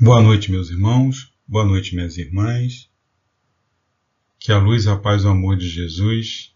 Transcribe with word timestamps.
Boa 0.00 0.20
noite, 0.20 0.50
meus 0.50 0.70
irmãos. 0.70 1.32
Boa 1.46 1.64
noite, 1.64 1.94
minhas 1.94 2.18
irmãs. 2.18 2.90
Que 4.40 4.50
a 4.50 4.58
luz, 4.58 4.88
a 4.88 4.96
paz 4.96 5.22
e 5.22 5.26
o 5.26 5.30
amor 5.30 5.56
de 5.56 5.68
Jesus 5.68 6.52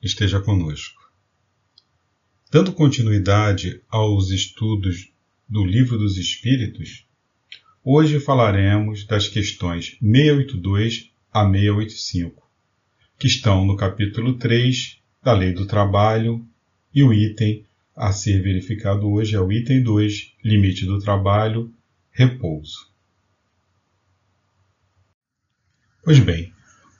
esteja 0.00 0.38
conosco. 0.38 1.10
Dando 2.52 2.72
continuidade 2.72 3.82
aos 3.88 4.30
estudos 4.30 5.10
do 5.48 5.64
Livro 5.64 5.98
dos 5.98 6.16
Espíritos, 6.16 7.04
hoje 7.82 8.20
falaremos 8.20 9.04
das 9.04 9.26
questões 9.26 9.96
682 10.00 11.10
a 11.32 11.50
685, 11.50 12.48
que 13.18 13.26
estão 13.26 13.66
no 13.66 13.76
capítulo 13.76 14.34
3 14.34 14.98
da 15.20 15.32
Lei 15.32 15.52
do 15.52 15.66
Trabalho 15.66 16.46
e 16.94 17.02
o 17.02 17.12
item 17.12 17.66
a 17.96 18.12
ser 18.12 18.40
verificado 18.40 19.10
hoje 19.10 19.34
é 19.34 19.40
o 19.40 19.50
item 19.50 19.82
2, 19.82 20.34
limite 20.44 20.86
do 20.86 21.00
trabalho 21.00 21.74
repouso. 22.18 22.92
Pois 26.02 26.18
bem, 26.18 26.52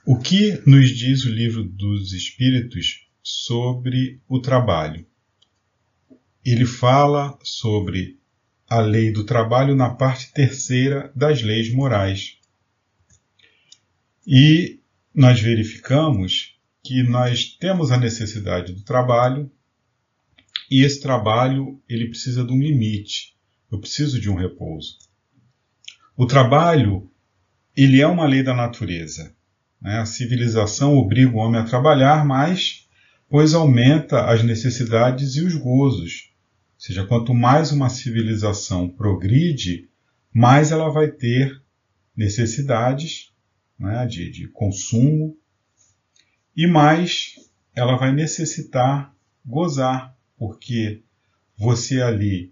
o 0.05 0.17
que 0.17 0.63
nos 0.65 0.91
diz 0.91 1.25
o 1.25 1.29
livro 1.29 1.61
dos 1.61 2.13
Espíritos 2.13 3.05
sobre 3.21 4.21
o 4.29 4.39
trabalho? 4.39 5.05
Ele 6.45 6.65
fala 6.65 7.37
sobre 7.43 8.17
a 8.65 8.79
lei 8.79 9.11
do 9.11 9.25
trabalho 9.25 9.75
na 9.75 9.89
parte 9.89 10.31
terceira 10.31 11.11
das 11.13 11.41
leis 11.41 11.69
morais. 11.73 12.37
E 14.25 14.79
nós 15.13 15.41
verificamos 15.41 16.57
que 16.81 17.03
nós 17.03 17.57
temos 17.59 17.91
a 17.91 17.97
necessidade 17.97 18.71
do 18.71 18.85
trabalho 18.85 19.51
e 20.71 20.81
esse 20.81 21.01
trabalho 21.01 21.77
ele 21.89 22.07
precisa 22.07 22.41
de 22.45 22.53
um 22.53 22.59
limite. 22.59 23.35
Eu 23.69 23.81
preciso 23.81 24.17
de 24.17 24.29
um 24.29 24.35
repouso. 24.35 25.08
O 26.19 26.25
trabalho, 26.25 27.09
ele 27.73 28.01
é 28.01 28.05
uma 28.05 28.25
lei 28.25 28.43
da 28.43 28.53
natureza. 28.53 29.33
Né? 29.81 29.99
A 29.99 30.05
civilização 30.05 30.97
obriga 30.97 31.31
o 31.31 31.37
homem 31.37 31.61
a 31.61 31.63
trabalhar 31.63 32.25
mais, 32.25 32.89
pois 33.29 33.53
aumenta 33.53 34.25
as 34.25 34.43
necessidades 34.43 35.37
e 35.37 35.41
os 35.45 35.55
gozos. 35.55 36.33
Ou 36.73 36.79
seja, 36.81 37.07
quanto 37.07 37.33
mais 37.33 37.71
uma 37.71 37.87
civilização 37.87 38.89
progride, 38.89 39.87
mais 40.33 40.73
ela 40.73 40.89
vai 40.89 41.07
ter 41.07 41.57
necessidades 42.13 43.31
né, 43.79 44.05
de, 44.05 44.29
de 44.29 44.49
consumo 44.49 45.37
e 46.53 46.67
mais 46.67 47.35
ela 47.73 47.95
vai 47.95 48.11
necessitar 48.11 49.15
gozar, 49.45 50.13
porque 50.37 51.01
você 51.57 52.01
ali 52.01 52.51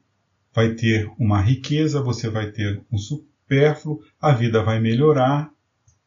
vai 0.53 0.73
ter 0.73 1.11
uma 1.19 1.41
riqueza, 1.41 2.01
você 2.01 2.29
vai 2.29 2.49
ter 2.49 2.81
um, 2.89 2.97
supérfluo, 3.47 4.03
a 4.21 4.33
vida 4.33 4.61
vai 4.61 4.79
melhorar. 4.79 5.49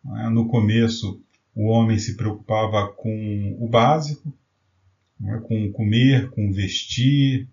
Né? 0.04 0.28
No 0.28 0.46
começo, 0.46 1.22
o 1.54 1.66
homem 1.66 1.98
se 1.98 2.16
preocupava 2.16 2.92
com 2.92 3.56
o 3.58 3.66
básico, 3.66 4.32
né? 5.18 5.40
com 5.48 5.72
comer, 5.72 6.30
com 6.30 6.52
vestir, 6.52 7.48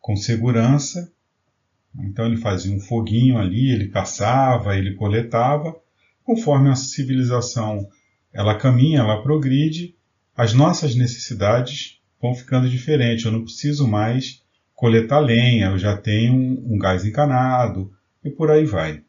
com 0.00 0.16
segurança. 0.16 1.12
Então 2.00 2.26
ele 2.26 2.38
fazia 2.38 2.74
um 2.74 2.80
foguinho 2.80 3.38
ali, 3.38 3.70
ele 3.70 3.88
caçava, 3.88 4.76
ele 4.76 4.94
coletava. 4.94 5.76
Conforme 6.24 6.70
a 6.70 6.74
civilização 6.74 7.86
ela 8.32 8.56
caminha, 8.56 9.00
ela 9.00 9.22
progride, 9.22 9.94
as 10.34 10.52
nossas 10.52 10.96
necessidades 10.96 12.00
vão 12.20 12.34
ficando 12.34 12.68
diferentes. 12.68 13.24
Eu 13.24 13.30
não 13.30 13.44
preciso 13.44 13.86
mais 13.86 14.42
coletar 14.74 15.20
lenha, 15.20 15.66
eu 15.66 15.78
já 15.78 15.96
tenho 15.96 16.34
um, 16.34 16.74
um 16.74 16.78
gás 16.78 17.04
encanado, 17.04 17.93
e 18.24 18.30
por 18.30 18.50
aí 18.50 18.64
vai. 18.64 19.02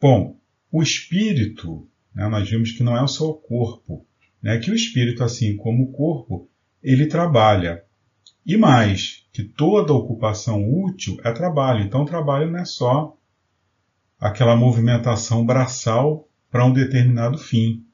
Bom, 0.00 0.38
o 0.70 0.82
espírito, 0.82 1.88
né, 2.14 2.28
nós 2.28 2.48
vimos 2.48 2.72
que 2.72 2.82
não 2.82 2.96
é 2.96 3.06
só 3.06 3.30
o 3.30 3.34
corpo, 3.34 4.06
né, 4.42 4.58
que 4.58 4.70
o 4.70 4.74
espírito, 4.74 5.24
assim 5.24 5.56
como 5.56 5.84
o 5.84 5.92
corpo, 5.92 6.48
ele 6.82 7.06
trabalha. 7.06 7.82
E 8.46 8.56
mais, 8.56 9.26
que 9.32 9.42
toda 9.42 9.92
ocupação 9.92 10.62
útil 10.68 11.16
é 11.24 11.32
trabalho. 11.32 11.84
Então, 11.84 12.04
trabalho 12.04 12.50
não 12.50 12.60
é 12.60 12.64
só 12.64 13.16
aquela 14.18 14.56
movimentação 14.56 15.44
braçal 15.44 16.28
para 16.50 16.64
um 16.64 16.72
determinado 16.72 17.38
fim. 17.38 17.84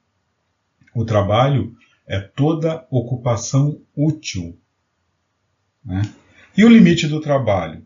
O 0.95 1.05
trabalho 1.05 1.75
é 2.07 2.21
toda 2.21 2.87
ocupação 2.91 3.81
útil. 3.97 4.59
Né? 5.85 6.03
E 6.57 6.65
o 6.65 6.69
limite 6.69 7.09
do 7.09 7.21
trabalho? 7.21 7.85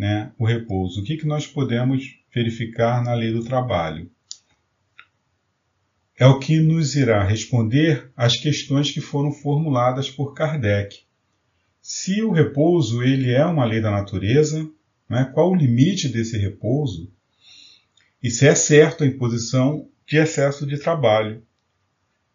Né, 0.00 0.32
o 0.38 0.46
repouso. 0.46 1.02
O 1.02 1.04
que, 1.04 1.18
que 1.18 1.26
nós 1.26 1.46
podemos 1.46 2.18
verificar 2.34 3.04
na 3.04 3.12
lei 3.12 3.30
do 3.30 3.44
trabalho? 3.44 4.10
É 6.16 6.26
o 6.26 6.38
que 6.38 6.58
nos 6.58 6.96
irá 6.96 7.22
responder 7.22 8.10
às 8.16 8.34
questões 8.34 8.90
que 8.90 9.02
foram 9.02 9.30
formuladas 9.30 10.08
por 10.08 10.32
Kardec. 10.32 11.00
Se 11.82 12.22
o 12.22 12.30
repouso 12.30 13.02
ele 13.02 13.30
é 13.30 13.44
uma 13.44 13.66
lei 13.66 13.78
da 13.78 13.90
natureza, 13.90 14.66
né, 15.06 15.30
qual 15.34 15.50
o 15.50 15.54
limite 15.54 16.08
desse 16.08 16.38
repouso? 16.38 17.12
E 18.22 18.30
se 18.30 18.48
é 18.48 18.54
certo 18.54 19.04
a 19.04 19.06
imposição 19.06 19.86
de 20.06 20.16
excesso 20.16 20.66
de 20.66 20.78
trabalho? 20.78 21.42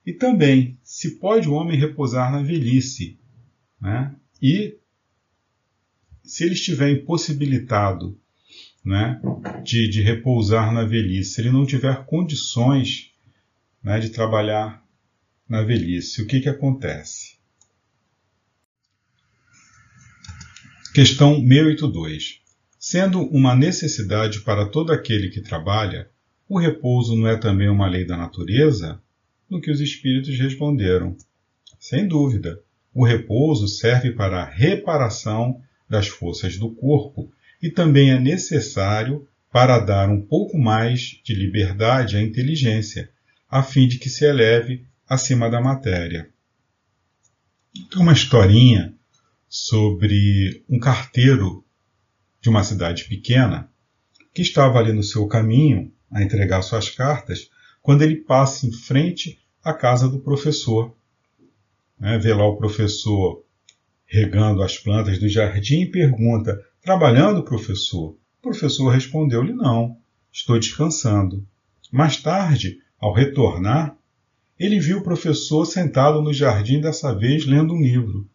E 0.06 0.14
também, 0.14 0.78
se 0.84 1.18
pode 1.18 1.50
o 1.50 1.54
homem 1.54 1.80
repousar 1.80 2.32
na 2.32 2.44
velhice? 2.44 3.18
Né? 3.82 4.16
E 4.40 4.78
se 6.26 6.44
ele 6.44 6.54
estiver 6.54 6.90
impossibilitado 6.90 8.20
né, 8.84 9.22
de, 9.64 9.88
de 9.88 10.02
repousar 10.02 10.74
na 10.74 10.84
velhice, 10.84 11.34
se 11.34 11.42
ele 11.42 11.52
não 11.52 11.66
tiver 11.66 12.06
condições 12.06 13.12
né, 13.84 14.00
de 14.00 14.10
trabalhar 14.10 14.84
na 15.48 15.62
velhice, 15.62 16.22
o 16.22 16.28
que, 16.28 16.40
que 16.40 16.50
acontece? 16.50 17.36
Questão 20.94 21.36
682. 21.36 22.42
Sendo 22.80 23.22
uma 23.24 23.56
necessidade 23.56 24.42
para 24.42 24.66
todo 24.66 24.94
aquele 24.94 25.30
que 25.30 25.42
trabalha, 25.42 26.10
o 26.48 26.60
repouso 26.60 27.16
não 27.16 27.28
é 27.28 27.36
também 27.36 27.68
uma 27.68 27.88
lei 27.88 28.06
da 28.06 28.16
natureza? 28.16 29.02
No 29.50 29.60
que 29.60 29.72
os 29.72 29.82
espíritos 29.82 30.38
responderam: 30.40 31.18
Sem 31.80 32.08
dúvida, 32.08 32.62
o 32.94 33.04
repouso 33.04 33.68
serve 33.68 34.12
para 34.12 34.44
a 34.44 34.50
reparação 34.50 35.62
das 35.90 36.08
forças 36.08 36.58
do 36.58 36.70
corpo 36.70 37.32
e 37.62 37.70
também 37.70 38.12
é 38.12 38.20
necessário 38.20 39.28
para 39.52 39.80
dar 39.80 40.10
um 40.10 40.22
pouco 40.22 40.58
mais 40.58 41.22
de 41.24 41.34
liberdade 41.34 42.18
à 42.18 42.22
inteligência, 42.22 43.10
a 43.50 43.64
fim 43.64 43.88
de 43.88 43.98
que 43.98 44.10
se 44.10 44.26
eleve 44.26 44.86
acima 45.08 45.50
da 45.50 45.62
matéria. 45.62 46.30
Tem 47.90 48.02
uma 48.02 48.14
historinha 48.14 48.94
sobre 49.48 50.64
um 50.68 50.78
carteiro 50.80 51.64
de 52.42 52.50
uma 52.50 52.64
cidade 52.64 53.06
pequena 53.06 53.70
que 54.34 54.42
estava 54.42 54.80
ali 54.80 54.92
no 54.92 55.04
seu 55.04 55.26
caminho 55.28 55.92
a 56.12 56.22
entregar 56.22 56.62
suas 56.62 56.90
cartas 56.90 57.50
quando 57.82 58.02
ele 58.02 58.18
passa 58.18 58.68
em 58.68 58.72
frente 58.72 59.40
à 59.64 59.74
casa 59.74 60.10
do 60.10 60.20
professor. 60.20 60.94
Né, 61.98 62.18
vê 62.18 62.34
lá 62.34 62.46
o 62.46 62.58
professor 62.58 63.45
regando 64.06 64.62
as 64.62 64.78
plantas 64.78 65.20
do 65.20 65.28
jardim 65.28 65.82
e 65.82 65.92
pergunta: 65.92 66.62
Trabalhando, 66.82 67.44
professor? 67.44 68.12
O 68.40 68.42
professor 68.42 68.90
respondeu-lhe: 68.90 69.54
Não, 69.54 69.98
estou 70.32 70.60
descansando. 70.60 71.46
Mais 71.92 72.18
tarde, 72.18 72.80
ao 73.00 73.14
retornar, 73.14 73.96
ele 74.58 74.80
viu 74.80 75.00
o 75.00 75.04
professor 75.04 75.66
sentado 75.66 76.22
no 76.22 76.34
jardim, 76.34 76.80
dessa 76.80 77.14
vez 77.14 77.46
lendo 77.46 77.74
um 77.74 77.82
livro. 77.82 78.28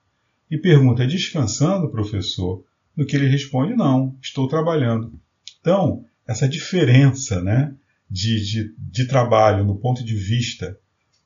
E 0.51 0.59
pergunta: 0.59 1.07
Descansando, 1.07 1.91
professor? 1.91 2.65
No 2.97 3.07
que 3.07 3.17
ele 3.17 3.29
responde: 3.29 3.75
Não, 3.75 4.17
estou 4.21 4.49
trabalhando. 4.49 5.13
Então, 5.61 6.05
essa 6.27 6.49
diferença 6.49 7.41
né, 7.41 7.75
de, 8.11 8.45
de, 8.45 8.75
de 8.77 9.05
trabalho 9.07 9.65
no 9.65 9.77
ponto 9.77 10.05
de 10.05 10.15
vista 10.15 10.79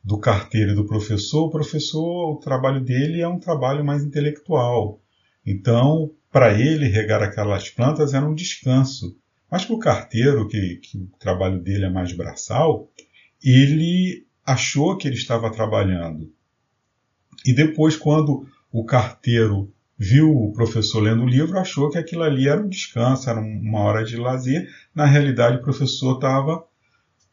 do 0.04 0.18
carteiro 0.18 0.72
e 0.72 0.74
do 0.74 0.86
professor, 0.86 1.46
o 1.46 1.50
professor, 1.50 2.32
o 2.32 2.36
trabalho 2.36 2.80
dele 2.80 3.22
é 3.22 3.28
um 3.28 3.38
trabalho 3.38 3.82
mais 3.82 4.04
intelectual. 4.04 5.00
Então, 5.46 6.10
para 6.30 6.52
ele, 6.52 6.88
regar 6.88 7.22
aquelas 7.22 7.70
plantas 7.70 8.12
era 8.12 8.26
um 8.28 8.34
descanso. 8.34 9.16
Mas 9.50 9.64
para 9.64 9.74
o 9.74 9.78
carteiro, 9.78 10.46
que, 10.46 10.76
que 10.76 10.98
o 10.98 11.08
trabalho 11.18 11.58
dele 11.62 11.86
é 11.86 11.90
mais 11.90 12.12
braçal, 12.12 12.90
ele 13.42 14.26
achou 14.44 14.96
que 14.96 15.08
ele 15.08 15.16
estava 15.16 15.50
trabalhando. 15.50 16.30
E 17.46 17.54
depois, 17.54 17.96
quando 17.96 18.46
o 18.70 18.84
carteiro 18.84 19.72
viu 19.96 20.36
o 20.36 20.52
professor 20.52 21.00
lendo 21.00 21.22
o 21.22 21.28
livro, 21.28 21.58
achou 21.58 21.88
que 21.88 21.96
aquilo 21.96 22.24
ali 22.24 22.46
era 22.48 22.60
um 22.60 22.68
descanso, 22.68 23.30
era 23.30 23.40
uma 23.40 23.80
hora 23.80 24.04
de 24.04 24.16
lazer. 24.16 24.68
Na 24.94 25.06
realidade, 25.06 25.58
o 25.58 25.62
professor 25.62 26.16
estava 26.16 26.62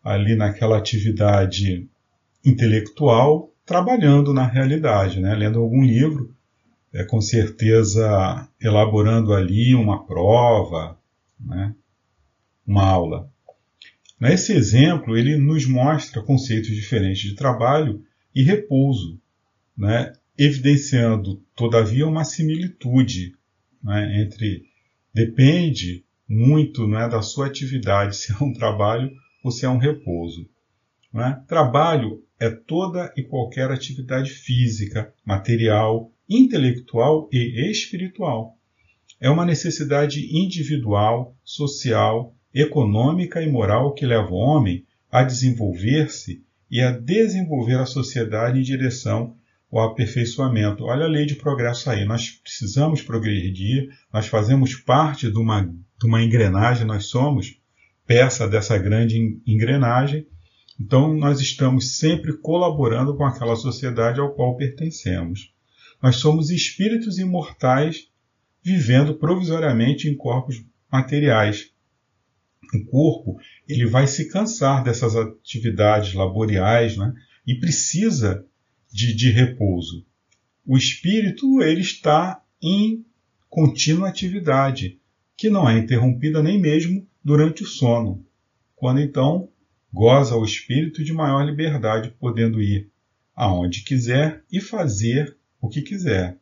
ali 0.04 0.36
naquela 0.36 0.78
atividade 0.78 1.90
intelectual 2.44 3.52
trabalhando 3.66 4.34
na 4.34 4.46
realidade, 4.46 5.20
né? 5.20 5.34
lendo 5.36 5.60
algum 5.60 5.84
livro, 5.84 6.36
é, 6.94 7.04
com 7.04 7.22
certeza 7.22 8.48
elaborando 8.60 9.34
ali 9.34 9.74
uma 9.74 10.06
prova, 10.06 11.00
né? 11.40 11.74
uma 12.66 12.86
aula. 12.86 13.32
Nesse 14.20 14.54
exemplo, 14.54 15.18
ele 15.18 15.38
nos 15.38 15.66
mostra 15.66 16.22
conceitos 16.22 16.70
diferentes 16.70 17.22
de 17.22 17.36
trabalho 17.36 18.04
e 18.36 18.44
repouso, 18.44 19.20
né? 19.78 20.14
evidenciando, 20.38 21.42
todavia, 21.56 22.08
uma 22.08 22.24
similitude 22.24 23.34
né? 23.84 24.22
entre. 24.22 24.64
Depende 25.14 26.06
muito 26.28 26.88
né, 26.88 27.10
da 27.10 27.22
sua 27.22 27.48
atividade, 27.48 28.16
se 28.18 28.32
é 28.32 28.44
um 28.44 28.54
trabalho 28.54 29.12
ou 29.44 29.52
se 29.52 29.66
é 29.66 29.70
um 29.70 29.78
repouso. 29.78 30.48
Né? 31.14 31.42
Trabalho 31.48 32.24
é 32.40 32.50
toda 32.50 33.14
e 33.16 33.24
qualquer 33.24 33.72
atividade 33.72 34.32
física, 34.32 35.14
material, 35.26 36.12
intelectual 36.30 37.30
e 37.32 37.70
espiritual. 37.70 38.58
É 39.20 39.30
uma 39.30 39.46
necessidade 39.46 40.28
individual, 40.36 41.36
social, 41.44 42.36
econômica 42.54 43.42
e 43.42 43.50
moral 43.50 43.94
que 43.94 44.06
leva 44.06 44.32
o 44.32 44.36
homem 44.36 44.86
a 45.12 45.24
desenvolver-se 45.24 46.44
e 46.70 46.82
a 46.82 46.92
desenvolver 46.92 47.76
a 47.76 47.86
sociedade 47.86 48.60
em 48.60 48.64
direção 48.64 49.36
ao 49.72 49.92
aperfeiçoamento. 49.92 50.86
Olha 50.86 51.06
a 51.06 51.10
lei 51.10 51.26
de 51.26 51.36
progresso 51.36 51.90
aí. 51.90 52.06
Nós 52.06 52.30
precisamos 52.30 53.02
progredir, 53.02 53.90
nós 54.12 54.28
fazemos 54.28 54.76
parte 54.76 55.32
de 55.32 55.38
uma, 55.38 55.64
de 55.64 56.06
uma 56.06 56.22
engrenagem, 56.22 56.86
nós 56.86 57.06
somos 57.06 57.60
peça 58.06 58.48
dessa 58.48 58.78
grande 58.78 59.40
engrenagem. 59.46 60.26
Então, 60.80 61.14
nós 61.14 61.40
estamos 61.40 61.98
sempre 61.98 62.38
colaborando 62.38 63.16
com 63.16 63.26
aquela 63.26 63.56
sociedade 63.56 64.20
ao 64.20 64.34
qual 64.34 64.56
pertencemos. 64.56 65.54
Nós 66.02 66.16
somos 66.16 66.50
espíritos 66.50 67.18
imortais 67.20 68.10
vivendo 68.64 69.16
provisoriamente 69.16 70.08
em 70.08 70.16
corpos 70.16 70.64
materiais. 70.92 71.72
O 72.74 72.86
corpo 72.86 73.40
ele 73.68 73.86
vai 73.86 74.08
se 74.08 74.30
cansar 74.30 74.84
dessas 74.84 75.16
atividades 75.16 76.14
laboriais 76.14 76.96
né, 76.98 77.14
e 77.46 77.56
precisa 77.56 78.46
de, 78.92 79.14
de 79.16 79.32
repouso. 79.32 80.06
O 80.66 80.78
espírito 80.78 81.62
ele 81.62 81.82
está 81.82 82.44
em 82.62 83.06
contínua 83.50 84.08
atividade, 84.08 85.00
que 85.36 85.50
não 85.50 85.68
é 85.68 85.78
interrompida 85.78 86.42
nem 86.42 86.60
mesmo 86.60 87.06
durante 87.24 87.64
o 87.64 87.68
sono, 87.68 88.26
quando 88.76 89.02
então 89.02 89.50
goza 89.94 90.36
o 90.36 90.46
espírito 90.46 91.04
de 91.04 91.14
maior 91.14 91.44
liberdade, 91.44 92.14
podendo 92.20 92.62
ir 92.62 92.90
aonde 93.36 93.84
quiser 93.84 94.44
e 94.52 94.62
fazer 94.62 95.36
o 95.60 95.68
que 95.68 95.82
quiser. 95.82 96.38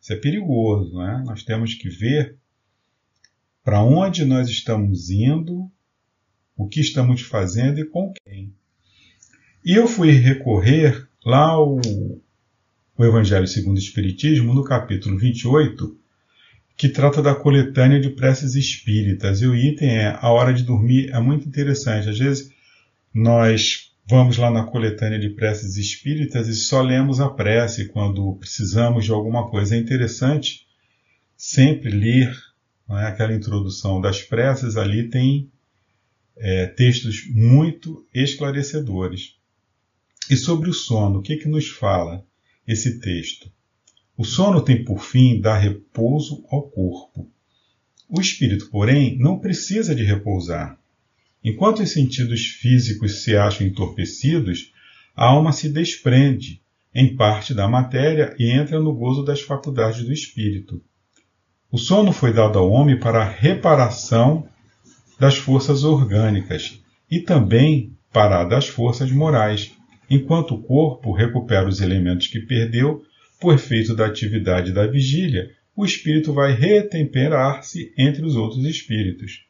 Isso 0.00 0.12
é 0.12 0.16
perigoso, 0.16 0.96
né? 0.98 1.22
Nós 1.26 1.42
temos 1.42 1.74
que 1.74 1.88
ver 1.88 2.36
para 3.64 3.82
onde 3.82 4.24
nós 4.24 4.48
estamos 4.48 5.10
indo, 5.10 5.70
o 6.56 6.66
que 6.66 6.80
estamos 6.80 7.20
fazendo 7.20 7.78
e 7.78 7.84
com 7.84 8.12
quem. 8.24 8.52
E 9.64 9.74
eu 9.74 9.86
fui 9.86 10.12
recorrer 10.12 11.08
lá 11.24 11.50
ao 11.50 11.78
o 12.98 13.04
Evangelho 13.04 13.46
segundo 13.46 13.76
o 13.76 13.80
Espiritismo, 13.80 14.52
no 14.52 14.64
capítulo 14.64 15.16
28, 15.16 15.96
que 16.76 16.88
trata 16.88 17.22
da 17.22 17.32
coletânea 17.32 18.00
de 18.00 18.10
preces 18.10 18.56
espíritas. 18.56 19.40
E 19.40 19.46
o 19.46 19.54
item 19.54 19.88
é 19.88 20.18
a 20.20 20.30
hora 20.30 20.52
de 20.52 20.64
dormir. 20.64 21.10
É 21.10 21.20
muito 21.20 21.46
interessante. 21.46 22.08
Às 22.08 22.18
vezes 22.18 22.52
nós 23.12 23.92
vamos 24.06 24.38
lá 24.38 24.50
na 24.50 24.64
coletânea 24.64 25.18
de 25.18 25.30
preces 25.30 25.76
espíritas 25.76 26.48
e 26.48 26.54
só 26.54 26.80
lemos 26.80 27.20
a 27.20 27.28
prece 27.28 27.88
quando 27.88 28.34
precisamos 28.36 29.04
de 29.04 29.12
alguma 29.12 29.50
coisa. 29.50 29.76
É 29.76 29.78
interessante 29.78 30.66
sempre 31.36 31.90
ler 31.90 32.34
é, 32.90 33.04
aquela 33.04 33.34
introdução 33.34 34.00
das 34.00 34.22
preces, 34.22 34.76
ali 34.76 35.08
tem 35.08 35.50
é, 36.36 36.66
textos 36.66 37.28
muito 37.30 38.06
esclarecedores. 38.14 39.36
E 40.30 40.36
sobre 40.36 40.70
o 40.70 40.74
sono, 40.74 41.18
o 41.18 41.22
que, 41.22 41.36
que 41.36 41.48
nos 41.48 41.68
fala 41.68 42.24
esse 42.66 43.00
texto? 43.00 43.50
O 44.16 44.24
sono 44.24 44.62
tem 44.62 44.84
por 44.84 45.02
fim 45.02 45.40
dar 45.40 45.58
repouso 45.58 46.44
ao 46.50 46.62
corpo. 46.62 47.30
O 48.08 48.20
espírito, 48.20 48.70
porém, 48.70 49.18
não 49.18 49.38
precisa 49.38 49.94
de 49.94 50.02
repousar. 50.02 50.77
Enquanto 51.48 51.82
os 51.82 51.92
sentidos 51.92 52.44
físicos 52.44 53.22
se 53.22 53.34
acham 53.34 53.66
entorpecidos, 53.66 54.70
a 55.16 55.28
alma 55.28 55.50
se 55.50 55.70
desprende, 55.70 56.60
em 56.94 57.16
parte 57.16 57.54
da 57.54 57.66
matéria, 57.66 58.36
e 58.38 58.50
entra 58.50 58.78
no 58.78 58.94
gozo 58.94 59.24
das 59.24 59.40
faculdades 59.40 60.04
do 60.04 60.12
espírito. 60.12 60.82
O 61.72 61.78
sono 61.78 62.12
foi 62.12 62.34
dado 62.34 62.58
ao 62.58 62.70
homem 62.70 62.98
para 62.98 63.22
a 63.22 63.28
reparação 63.28 64.46
das 65.18 65.38
forças 65.38 65.84
orgânicas 65.84 66.82
e 67.10 67.18
também 67.18 67.96
para 68.12 68.42
a 68.42 68.44
das 68.44 68.68
forças 68.68 69.10
morais, 69.10 69.72
enquanto 70.10 70.54
o 70.54 70.62
corpo 70.62 71.12
recupera 71.12 71.66
os 71.66 71.80
elementos 71.80 72.26
que 72.26 72.40
perdeu 72.40 73.02
por 73.40 73.54
efeito 73.54 73.96
da 73.96 74.04
atividade 74.04 74.70
da 74.70 74.86
vigília, 74.86 75.50
o 75.74 75.86
espírito 75.86 76.30
vai 76.30 76.52
retemperar-se 76.52 77.90
entre 77.96 78.22
os 78.22 78.36
outros 78.36 78.66
espíritos. 78.66 79.48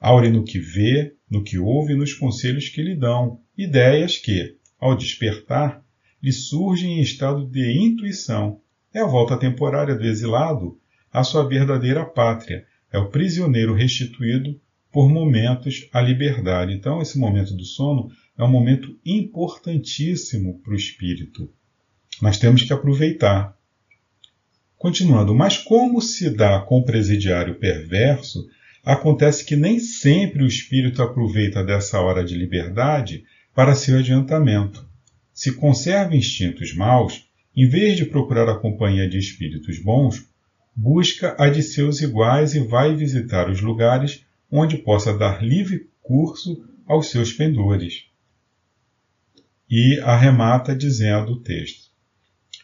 Aure 0.00 0.30
no 0.30 0.42
que 0.42 0.58
vê, 0.58 1.14
no 1.30 1.44
que 1.44 1.58
ouve 1.58 1.92
e 1.92 1.96
nos 1.96 2.14
conselhos 2.14 2.70
que 2.70 2.82
lhe 2.82 2.96
dão, 2.96 3.40
ideias 3.56 4.16
que, 4.16 4.56
ao 4.78 4.96
despertar, 4.96 5.84
lhe 6.22 6.32
surgem 6.32 6.98
em 6.98 7.02
estado 7.02 7.46
de 7.46 7.70
intuição. 7.70 8.60
É 8.94 9.00
a 9.00 9.06
volta 9.06 9.36
temporária 9.36 9.94
do 9.94 10.04
exilado 10.04 10.78
à 11.12 11.22
sua 11.22 11.46
verdadeira 11.46 12.04
pátria, 12.04 12.64
é 12.90 12.98
o 12.98 13.10
prisioneiro 13.10 13.74
restituído 13.74 14.58
por 14.90 15.08
momentos 15.08 15.88
à 15.92 16.00
liberdade. 16.00 16.72
Então, 16.72 17.00
esse 17.00 17.18
momento 17.18 17.54
do 17.54 17.64
sono 17.64 18.10
é 18.36 18.42
um 18.42 18.50
momento 18.50 18.98
importantíssimo 19.04 20.58
para 20.60 20.72
o 20.72 20.76
espírito. 20.76 21.52
Nós 22.20 22.38
temos 22.38 22.62
que 22.62 22.72
aproveitar. 22.72 23.56
Continuando, 24.76 25.34
mas 25.34 25.58
como 25.58 26.00
se 26.00 26.30
dá 26.30 26.60
com 26.60 26.78
o 26.78 26.84
presidiário 26.84 27.56
perverso, 27.56 28.48
acontece 28.84 29.44
que 29.44 29.56
nem 29.56 29.78
sempre 29.78 30.42
o 30.42 30.46
espírito 30.46 31.02
aproveita 31.02 31.62
dessa 31.62 32.00
hora 32.00 32.24
de 32.24 32.34
liberdade 32.34 33.24
para 33.54 33.74
seu 33.74 33.98
adiantamento. 33.98 34.88
Se 35.32 35.52
conserva 35.52 36.16
instintos 36.16 36.74
maus, 36.74 37.28
em 37.54 37.68
vez 37.68 37.96
de 37.96 38.06
procurar 38.06 38.48
a 38.48 38.58
companhia 38.58 39.08
de 39.08 39.18
espíritos 39.18 39.78
bons, 39.82 40.26
busca 40.74 41.34
a 41.38 41.48
de 41.48 41.62
seus 41.62 42.00
iguais 42.00 42.54
e 42.54 42.60
vai 42.60 42.94
visitar 42.94 43.50
os 43.50 43.60
lugares 43.60 44.24
onde 44.50 44.78
possa 44.78 45.16
dar 45.16 45.42
livre 45.42 45.88
curso 46.02 46.64
aos 46.86 47.10
seus 47.10 47.32
pendores. 47.32 48.06
E 49.68 50.00
arremata 50.00 50.74
dizendo 50.74 51.32
o 51.32 51.40
texto: 51.40 51.90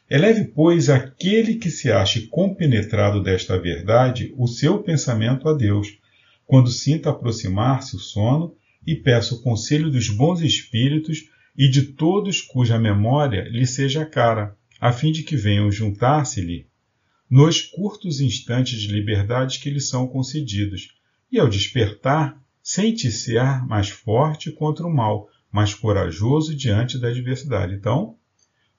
Eleve, 0.09 0.45
pois, 0.47 0.89
aquele 0.89 1.57
que 1.57 1.71
se 1.71 1.91
ache 1.91 2.27
compenetrado 2.29 3.23
desta 3.23 3.59
verdade 3.59 4.33
o 4.37 4.47
seu 4.47 4.83
pensamento 4.83 5.49
a 5.49 5.53
Deus, 5.53 5.99
quando 6.47 6.71
sinta 6.71 7.11
aproximar-se 7.11 7.97
o 7.97 7.99
sono, 7.99 8.55
e 8.87 8.95
peça 8.95 9.35
o 9.35 9.43
conselho 9.43 9.91
dos 9.91 10.09
bons 10.09 10.41
espíritos 10.41 11.29
e 11.59 11.69
de 11.69 11.83
todos 11.83 12.41
cuja 12.41 12.79
memória 12.79 13.49
lhe 13.49 13.67
seja 13.67 14.07
cara, 14.07 14.57
a 14.81 14.93
fim 14.93 15.11
de 15.11 15.25
que 15.25 15.37
venham 15.37 15.73
juntar-se-lhe 15.73 16.67
nos 17.29 17.61
curtos 17.61 18.21
instantes 18.21 18.81
de 18.81 18.93
liberdade 18.93 19.59
que 19.59 19.69
lhe 19.69 19.81
são 19.81 20.07
concedidos, 20.07 20.95
e 21.33 21.41
ao 21.41 21.49
despertar, 21.49 22.41
sente-se 22.63 23.35
mais 23.67 23.89
forte 23.89 24.53
contra 24.53 24.87
o 24.87 24.95
mal, 24.95 25.29
mais 25.51 25.75
corajoso 25.75 26.55
diante 26.55 26.99
da 26.99 27.09
adversidade. 27.09 27.75
Então, 27.75 28.17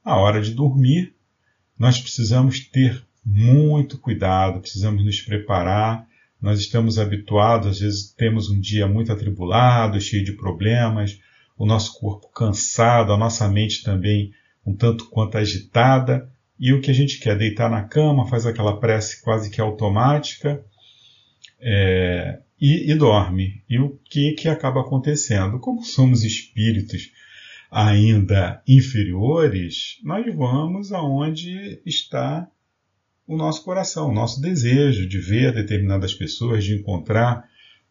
a 0.04 0.16
hora 0.16 0.42
de 0.42 0.52
dormir 0.52 1.14
nós 1.78 2.00
precisamos 2.00 2.60
ter 2.60 3.06
muito 3.24 3.98
cuidado, 3.98 4.62
precisamos 4.62 5.04
nos 5.04 5.22
preparar. 5.22 6.08
Nós 6.42 6.60
estamos 6.60 7.00
habituados, 7.00 7.68
às 7.68 7.80
vezes 7.80 8.14
temos 8.14 8.50
um 8.50 8.60
dia 8.60 8.88
muito 8.88 9.12
atribulado, 9.12 10.00
cheio 10.00 10.24
de 10.24 10.34
problemas, 10.34 11.20
o 11.58 11.66
nosso 11.66 12.00
corpo 12.00 12.30
cansado, 12.30 13.12
a 13.12 13.18
nossa 13.18 13.48
mente 13.50 13.84
também 13.84 14.32
um 14.66 14.76
tanto 14.76 15.10
quanto 15.10 15.38
agitada, 15.38 16.30
e 16.60 16.74
o 16.74 16.82
que 16.82 16.92
a 16.92 16.94
gente 16.94 17.20
quer? 17.20 17.38
Deitar 17.38 17.70
na 17.70 17.84
cama, 17.84 18.28
faz 18.28 18.46
aquela 18.46 18.80
prece 18.80 19.22
quase 19.22 19.50
que 19.50 19.62
automática 19.62 20.64
é, 21.60 22.40
e, 22.60 22.92
e 22.92 22.96
dorme. 22.96 23.64
E 23.70 23.80
o 23.80 23.98
que, 24.10 24.34
que 24.34 24.48
acaba 24.48 24.82
acontecendo? 24.82 25.60
Como 25.60 25.84
somos 25.84 26.24
espíritos 26.24 27.12
ainda 27.70 28.62
inferiores, 28.68 30.00
nós 30.04 30.26
vamos 30.36 30.92
aonde 30.92 31.82
está 31.86 32.50
o 33.28 33.36
nosso 33.36 33.64
coração, 33.64 34.10
o 34.10 34.14
nosso 34.14 34.42
desejo 34.42 35.08
de 35.08 35.20
ver 35.20 35.54
determinadas 35.54 36.14
pessoas, 36.14 36.64
de 36.64 36.76
encontrar 36.76 37.44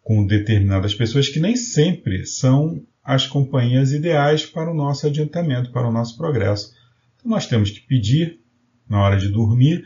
com 0.02 0.26
determinadas 0.26 0.94
pessoas 0.94 1.28
que 1.28 1.38
nem 1.38 1.54
sempre 1.54 2.24
são 2.24 2.82
as 3.04 3.26
companhias 3.26 3.92
ideais 3.92 4.46
para 4.46 4.70
o 4.70 4.74
nosso 4.74 5.06
adiantamento, 5.06 5.70
para 5.70 5.88
o 5.88 5.92
nosso 5.92 6.16
progresso. 6.16 6.74
Então 7.16 7.30
nós 7.30 7.46
temos 7.46 7.70
que 7.70 7.80
pedir 7.80 8.40
na 8.88 9.02
hora 9.02 9.18
de 9.18 9.28
dormir, 9.28 9.84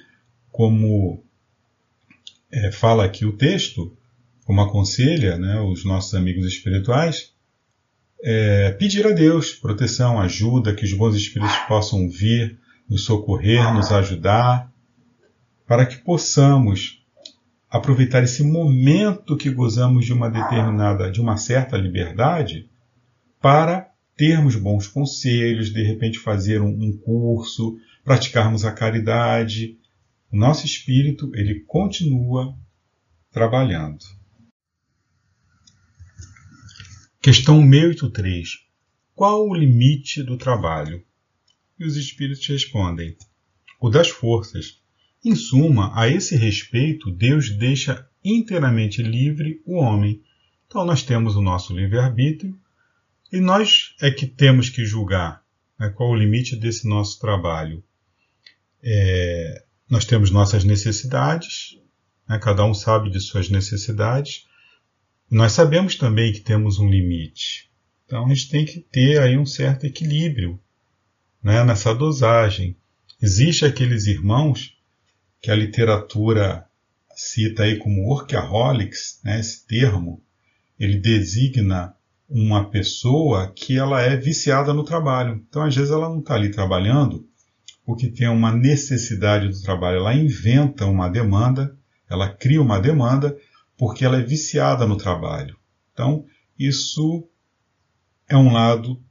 como 0.53 1.25
é, 2.51 2.71
fala 2.71 3.05
aqui 3.05 3.25
o 3.25 3.37
texto, 3.37 3.97
como 4.45 4.61
aconselha 4.61 5.37
né, 5.37 5.61
os 5.61 5.85
nossos 5.85 6.15
amigos 6.15 6.47
espirituais, 6.47 7.33
é, 8.23 8.73
pedir 8.73 9.07
a 9.07 9.13
Deus 9.13 9.53
proteção, 9.53 10.21
ajuda, 10.21 10.75
que 10.75 10.85
os 10.85 10.93
bons 10.93 11.17
espíritos 11.17 11.57
possam 11.67 12.09
vir, 12.09 12.59
nos 12.89 13.05
socorrer, 13.05 13.73
nos 13.73 13.91
ajudar, 13.93 14.70
para 15.71 15.87
que 15.87 15.99
possamos 15.99 17.01
aproveitar 17.71 18.25
esse 18.25 18.43
momento 18.43 19.37
que 19.37 19.49
gozamos 19.49 20.05
de 20.05 20.13
uma 20.13 20.29
determinada, 20.29 21.13
de 21.13 21.21
uma 21.21 21.37
certa 21.37 21.77
liberdade, 21.77 22.69
para 23.41 23.89
termos 24.17 24.57
bons 24.57 24.89
conselhos, 24.89 25.73
de 25.73 25.81
repente 25.85 26.19
fazer 26.19 26.61
um, 26.61 26.71
um 26.71 26.99
curso, 26.99 27.79
praticarmos 28.03 28.65
a 28.65 28.73
caridade. 28.73 29.79
O 30.33 30.37
nosso 30.37 30.67
espírito, 30.67 31.31
ele 31.37 31.61
continua 31.61 32.59
trabalhando. 33.31 34.05
Questão 37.23 37.61
683. 37.61 38.59
Qual 39.15 39.49
o 39.49 39.55
limite 39.55 40.21
do 40.25 40.37
trabalho? 40.37 41.01
E 41.79 41.85
os 41.85 41.97
espíritos 41.97 42.45
respondem: 42.49 43.17
o 43.81 43.89
das 43.89 44.09
forças. 44.09 44.80
Em 45.25 45.35
suma, 45.35 45.93
a 45.95 46.09
esse 46.09 46.35
respeito, 46.35 47.11
Deus 47.11 47.51
deixa 47.51 48.09
inteiramente 48.25 49.03
livre 49.03 49.61
o 49.67 49.77
homem. 49.77 50.23
Então, 50.67 50.85
nós 50.85 51.03
temos 51.03 51.37
o 51.37 51.43
nosso 51.43 51.77
livre-arbítrio 51.77 52.59
e 53.33 53.39
nós 53.39 53.95
é 54.01 54.11
que 54.11 54.27
temos 54.27 54.71
que 54.71 54.85
julgar 54.85 55.43
né, 55.79 55.91
qual 55.91 56.11
o 56.11 56.17
limite 56.17 56.57
desse 56.57 56.89
nosso 56.89 57.19
trabalho. 57.21 57.83
É, 58.83 59.63
nós 59.89 60.05
temos 60.05 60.31
nossas 60.31 60.65
necessidades, 60.65 61.79
né, 62.29 62.39
cada 62.39 62.65
um 62.65 62.73
sabe 62.73 63.11
de 63.11 63.21
suas 63.21 63.51
necessidades, 63.51 64.47
nós 65.31 65.53
sabemos 65.53 65.97
também 65.97 66.33
que 66.33 66.41
temos 66.41 66.79
um 66.79 66.89
limite. 66.89 67.71
Então 68.07 68.27
a 68.27 68.29
gente 68.29 68.49
tem 68.49 68.65
que 68.65 68.81
ter 68.81 69.21
aí 69.21 69.37
um 69.39 69.47
certo 69.47 69.85
equilíbrio 69.85 70.59
né, 71.43 71.63
nessa 71.63 71.95
dosagem. 71.95 72.77
Existem 73.23 73.69
aqueles 73.69 74.07
irmãos 74.07 74.77
que 75.41 75.51
a 75.51 75.57
literatura 75.57 76.67
cita 77.15 77.65
aí 77.65 77.79
como 77.79 78.07
workaholics, 78.09 79.21
né, 79.25 79.41
esse 79.41 79.67
termo, 79.67 80.23
ele 80.79 80.99
designa 80.99 81.95
uma 82.29 82.71
pessoa 82.71 83.53
que 83.55 83.77
ela 83.77 84.01
é 84.01 84.17
viciada 84.17 84.73
no 84.73 84.85
trabalho. 84.85 85.45
Então, 85.49 85.63
às 85.63 85.75
vezes, 85.75 85.91
ela 85.91 86.09
não 86.09 86.21
está 86.21 86.35
ali 86.35 86.51
trabalhando 86.51 87.29
porque 87.85 88.09
tem 88.09 88.29
uma 88.29 88.53
necessidade 88.53 89.49
do 89.49 89.63
trabalho. 89.63 89.99
Ela 89.99 90.15
inventa 90.15 90.87
uma 90.87 91.09
demanda, 91.09 91.77
ela 92.09 92.29
cria 92.29 92.63
uma 92.63 92.79
demanda 92.79 93.37
porque 93.77 94.05
ela 94.05 94.19
é 94.19 94.23
viciada 94.23 94.87
no 94.87 94.97
trabalho. 94.97 95.57
Então, 95.93 96.25
isso 96.59 97.29
é 98.29 98.37
um 98.37 98.53
lado 98.53 99.03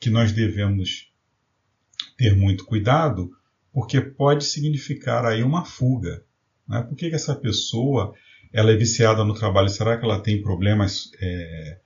que 0.00 0.08
nós 0.08 0.32
devemos 0.32 1.12
ter 2.16 2.34
muito 2.34 2.64
cuidado, 2.64 3.30
porque 3.72 4.00
pode 4.00 4.44
significar 4.44 5.24
aí 5.24 5.42
uma 5.42 5.64
fuga. 5.64 6.22
Né? 6.68 6.82
Por 6.82 6.96
que, 6.96 7.08
que 7.08 7.16
essa 7.16 7.34
pessoa 7.34 8.14
ela 8.52 8.70
é 8.70 8.76
viciada 8.76 9.24
no 9.24 9.34
trabalho? 9.34 9.68
Será 9.68 9.96
que 9.96 10.04
ela 10.04 10.20
tem 10.20 10.42
problemas 10.42 11.10
é, 11.20 11.78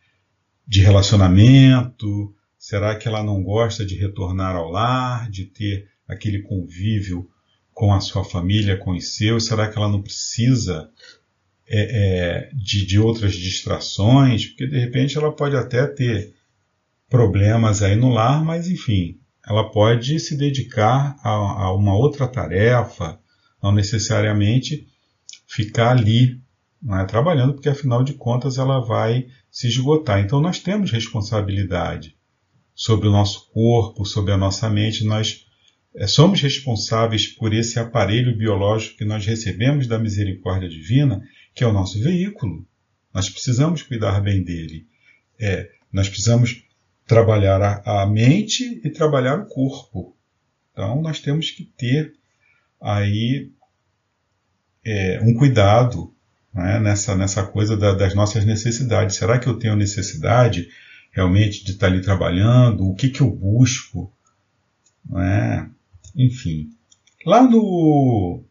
de 0.67 0.83
relacionamento? 0.83 2.35
Será 2.59 2.97
que 2.97 3.07
ela 3.07 3.23
não 3.23 3.43
gosta 3.43 3.85
de 3.85 3.95
retornar 3.95 4.57
ao 4.57 4.71
lar, 4.71 5.31
de 5.31 5.45
ter 5.45 5.89
aquele 6.09 6.43
convívio 6.43 7.29
com 7.73 7.93
a 7.93 8.01
sua 8.01 8.25
família, 8.25 8.77
com 8.77 8.91
os 8.93 9.15
seus? 9.15 9.47
Será 9.47 9.69
que 9.69 9.79
ela 9.79 9.89
não 9.89 10.03
precisa 10.03 10.91
é, 11.69 12.49
é, 12.49 12.51
de, 12.53 12.87
de 12.87 12.99
outras 12.99 13.35
distrações, 13.35 14.47
porque 14.47 14.67
de 14.67 14.79
repente 14.79 15.19
ela 15.19 15.35
pode 15.35 15.57
até 15.57 15.87
ter 15.87 16.35
problemas 17.09 17.83
aí 17.83 17.97
no 17.97 18.09
lar, 18.09 18.45
mas 18.45 18.69
enfim, 18.69 19.21
ela 19.47 19.71
pode 19.71 20.19
se 20.19 20.37
dedicar 20.37 21.17
a, 21.23 21.31
a 21.31 21.75
uma 21.75 21.95
outra 21.97 22.27
tarefa, 22.27 23.19
não 23.63 23.73
necessariamente 23.73 24.87
ficar 25.47 25.93
ali 25.93 26.41
é, 26.91 27.05
trabalhando, 27.05 27.55
porque 27.55 27.69
afinal 27.69 28.03
de 28.03 28.15
contas 28.15 28.59
ela 28.59 28.81
vai 28.81 29.27
se 29.51 29.69
esgotar. 29.69 30.21
Então 30.21 30.41
nós 30.41 30.59
temos 30.59 30.91
responsabilidade 30.91 32.17
sobre 32.75 33.09
o 33.09 33.13
nosso 33.13 33.51
corpo, 33.53 34.05
sobre 34.05 34.33
a 34.33 34.37
nossa 34.37 34.69
mente, 34.69 35.05
nós 35.05 35.47
é, 35.95 36.07
somos 36.07 36.43
responsáveis 36.43 37.27
por 37.27 37.55
esse 37.55 37.79
aparelho 37.79 38.37
biológico 38.37 38.99
que 38.99 39.05
nós 39.05 39.25
recebemos 39.25 39.87
da 39.87 39.99
misericórdia 39.99 40.69
divina 40.69 41.23
que 41.55 41.65
é 41.65 41.67
o 41.67 41.73
nosso 41.73 41.99
veículo. 41.99 42.67
Nós 43.15 43.31
precisamos 43.31 43.81
cuidar 43.83 44.21
bem 44.21 44.45
dele. 44.45 44.87
É, 45.41 45.71
nós 45.91 46.07
precisamos 46.07 46.66
trabalhar 47.07 47.83
a, 47.85 48.07
mente 48.07 48.81
e 48.85 48.91
trabalhar 48.91 49.39
o 49.39 49.47
corpo. 49.47 50.17
Então, 50.73 51.01
nós 51.01 51.21
temos 51.21 51.51
que 51.51 51.65
ter 51.65 52.15
aí 52.81 53.51
é, 54.85 55.21
um 55.23 55.33
cuidado 55.35 56.13
né, 56.53 56.81
nessa, 56.81 57.15
nessa 57.15 57.45
coisa 57.45 57.77
da, 57.77 57.93
das 57.93 58.15
nossas 58.15 58.45
necessidades. 58.45 59.17
Será 59.17 59.39
que 59.39 59.47
eu 59.47 59.59
tenho 59.59 59.77
necessidade 59.77 60.69
realmente 61.13 61.65
de 61.65 61.73
estar 61.73 61.87
ali 61.87 62.03
trabalhando? 62.03 62.89
O 62.89 62.95
que, 62.95 63.09
que 63.09 63.21
eu 63.21 63.31
busco? 63.31 64.13
Né? 65.09 65.71
Enfim. 66.15 66.71
Lá 67.25 67.43
no 67.43 68.45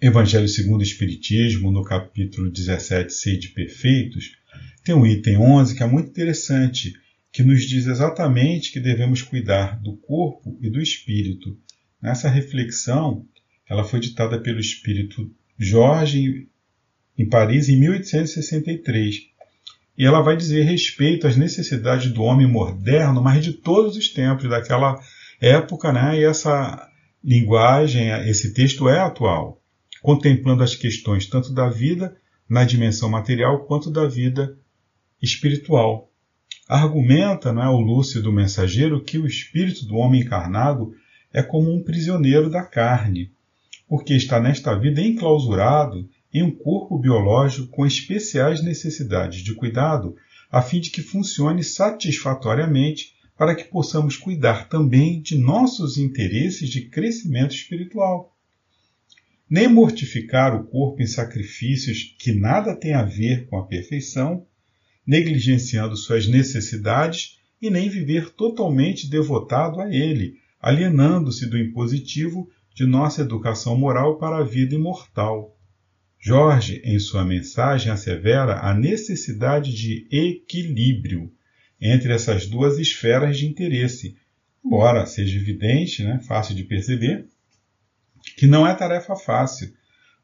Evangelho 0.00 0.48
segundo 0.48 0.80
o 0.80 0.84
Espiritismo, 0.84 1.70
no 1.70 1.84
capítulo 1.84 2.50
17, 2.50 3.12
Sede 3.12 3.48
Perfeitos, 3.48 4.32
tem 4.82 4.94
um 4.94 5.06
item 5.06 5.36
11 5.36 5.76
que 5.76 5.82
é 5.82 5.86
muito 5.86 6.08
interessante, 6.08 6.94
que 7.32 7.42
nos 7.42 7.62
diz 7.64 7.86
exatamente 7.86 8.72
que 8.72 8.80
devemos 8.80 9.22
cuidar 9.22 9.80
do 9.80 9.96
corpo 9.96 10.58
e 10.60 10.68
do 10.68 10.80
espírito. 10.80 11.56
Nessa 12.02 12.28
reflexão, 12.28 13.26
ela 13.68 13.84
foi 13.84 14.00
ditada 14.00 14.40
pelo 14.40 14.58
espírito 14.58 15.30
Jorge 15.58 16.48
em 17.16 17.28
Paris 17.28 17.68
em 17.68 17.78
1863. 17.78 19.28
E 19.96 20.04
ela 20.04 20.22
vai 20.22 20.36
dizer 20.36 20.62
respeito 20.62 21.26
às 21.26 21.36
necessidades 21.36 22.10
do 22.10 22.22
homem 22.22 22.46
moderno, 22.46 23.22
mas 23.22 23.44
de 23.44 23.52
todos 23.52 23.96
os 23.96 24.08
tempos 24.08 24.48
daquela 24.48 24.98
época, 25.40 25.92
né? 25.92 26.18
E 26.18 26.24
essa 26.24 26.88
linguagem, 27.22 28.08
esse 28.28 28.54
texto 28.54 28.88
é 28.88 28.98
atual 28.98 29.60
contemplando 30.00 30.62
as 30.62 30.74
questões 30.74 31.26
tanto 31.26 31.52
da 31.52 31.68
vida 31.68 32.16
na 32.48 32.64
dimensão 32.64 33.08
material 33.08 33.64
quanto 33.66 33.90
da 33.90 34.06
vida 34.06 34.56
espiritual. 35.22 36.09
Argumenta 36.72 37.52
não 37.52 37.64
é, 37.64 37.68
o 37.68 37.80
lúcido 37.80 38.30
mensageiro 38.30 39.02
que 39.02 39.18
o 39.18 39.26
espírito 39.26 39.84
do 39.86 39.96
homem 39.96 40.20
encarnado 40.20 40.94
é 41.32 41.42
como 41.42 41.68
um 41.68 41.82
prisioneiro 41.82 42.48
da 42.48 42.62
carne, 42.62 43.32
porque 43.88 44.14
está 44.14 44.38
nesta 44.38 44.78
vida 44.78 45.02
enclausurado 45.02 46.08
em 46.32 46.44
um 46.44 46.50
corpo 46.52 46.96
biológico 46.96 47.66
com 47.72 47.84
especiais 47.84 48.62
necessidades 48.62 49.42
de 49.42 49.52
cuidado, 49.52 50.14
a 50.48 50.62
fim 50.62 50.78
de 50.78 50.90
que 50.90 51.02
funcione 51.02 51.64
satisfatoriamente 51.64 53.16
para 53.36 53.56
que 53.56 53.64
possamos 53.64 54.16
cuidar 54.16 54.68
também 54.68 55.20
de 55.20 55.36
nossos 55.36 55.98
interesses 55.98 56.70
de 56.70 56.82
crescimento 56.82 57.52
espiritual. 57.52 58.32
Nem 59.50 59.66
mortificar 59.66 60.54
o 60.54 60.62
corpo 60.62 61.02
em 61.02 61.06
sacrifícios 61.08 62.14
que 62.16 62.30
nada 62.32 62.76
têm 62.76 62.94
a 62.94 63.02
ver 63.02 63.48
com 63.48 63.58
a 63.58 63.66
perfeição, 63.66 64.46
negligenciando 65.10 65.96
suas 65.96 66.28
necessidades 66.28 67.40
e 67.60 67.68
nem 67.68 67.88
viver 67.88 68.30
totalmente 68.30 69.10
devotado 69.10 69.80
a 69.80 69.92
ele, 69.92 70.36
alienando-se 70.60 71.50
do 71.50 71.58
impositivo 71.58 72.48
de 72.72 72.86
nossa 72.86 73.22
educação 73.22 73.76
moral 73.76 74.18
para 74.18 74.38
a 74.38 74.44
vida 74.44 74.76
imortal. 74.76 75.58
Jorge, 76.16 76.80
em 76.84 76.96
sua 77.00 77.24
mensagem, 77.24 77.90
assevera 77.90 78.60
a 78.60 78.72
necessidade 78.72 79.74
de 79.74 80.06
equilíbrio 80.12 81.32
entre 81.80 82.12
essas 82.12 82.46
duas 82.46 82.78
esferas 82.78 83.36
de 83.36 83.48
interesse, 83.48 84.16
embora 84.64 85.06
seja 85.06 85.36
evidente, 85.36 86.04
né, 86.04 86.20
fácil 86.20 86.54
de 86.54 86.62
perceber, 86.62 87.26
que 88.36 88.46
não 88.46 88.64
é 88.64 88.72
tarefa 88.76 89.16
fácil. 89.16 89.74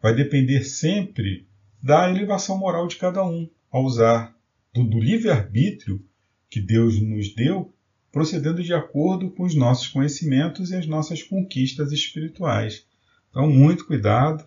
Vai 0.00 0.14
depender 0.14 0.62
sempre 0.62 1.44
da 1.82 2.08
elevação 2.08 2.56
moral 2.56 2.86
de 2.86 2.94
cada 2.94 3.24
um, 3.26 3.50
ao 3.68 3.84
usar 3.84 4.35
do, 4.76 4.84
do 4.84 4.98
livre-arbítrio 5.00 6.04
que 6.50 6.60
Deus 6.60 7.00
nos 7.00 7.34
deu, 7.34 7.74
procedendo 8.12 8.62
de 8.62 8.72
acordo 8.72 9.30
com 9.30 9.44
os 9.44 9.54
nossos 9.54 9.88
conhecimentos 9.88 10.70
e 10.70 10.76
as 10.76 10.86
nossas 10.86 11.22
conquistas 11.22 11.92
espirituais. 11.92 12.86
Então, 13.30 13.50
muito 13.50 13.86
cuidado 13.86 14.46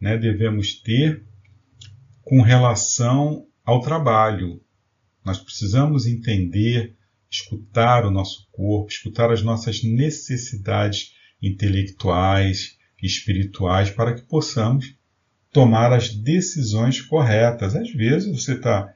né, 0.00 0.16
devemos 0.16 0.74
ter 0.74 1.24
com 2.22 2.40
relação 2.40 3.46
ao 3.64 3.80
trabalho. 3.80 4.60
Nós 5.24 5.38
precisamos 5.38 6.06
entender, 6.06 6.96
escutar 7.30 8.04
o 8.04 8.10
nosso 8.10 8.48
corpo, 8.50 8.90
escutar 8.90 9.30
as 9.30 9.42
nossas 9.42 9.82
necessidades 9.82 11.14
intelectuais, 11.42 12.76
espirituais, 13.02 13.90
para 13.90 14.14
que 14.14 14.22
possamos 14.22 14.96
tomar 15.52 15.92
as 15.92 16.14
decisões 16.14 17.00
corretas. 17.00 17.76
Às 17.76 17.92
vezes 17.92 18.30
você 18.30 18.54
está 18.54 18.92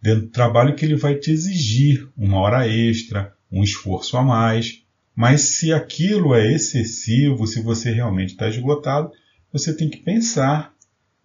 dentro 0.00 0.22
do 0.22 0.30
trabalho 0.30 0.74
que 0.74 0.84
ele 0.84 0.96
vai 0.96 1.14
te 1.14 1.30
exigir 1.30 2.08
uma 2.16 2.38
hora 2.38 2.66
extra, 2.68 3.32
um 3.50 3.62
esforço 3.62 4.16
a 4.16 4.22
mais, 4.22 4.82
mas 5.14 5.42
se 5.42 5.72
aquilo 5.72 6.34
é 6.34 6.52
excessivo, 6.52 7.46
se 7.46 7.60
você 7.60 7.90
realmente 7.92 8.30
está 8.30 8.48
esgotado, 8.48 9.10
você 9.52 9.76
tem 9.76 9.90
que 9.90 9.98
pensar 9.98 10.72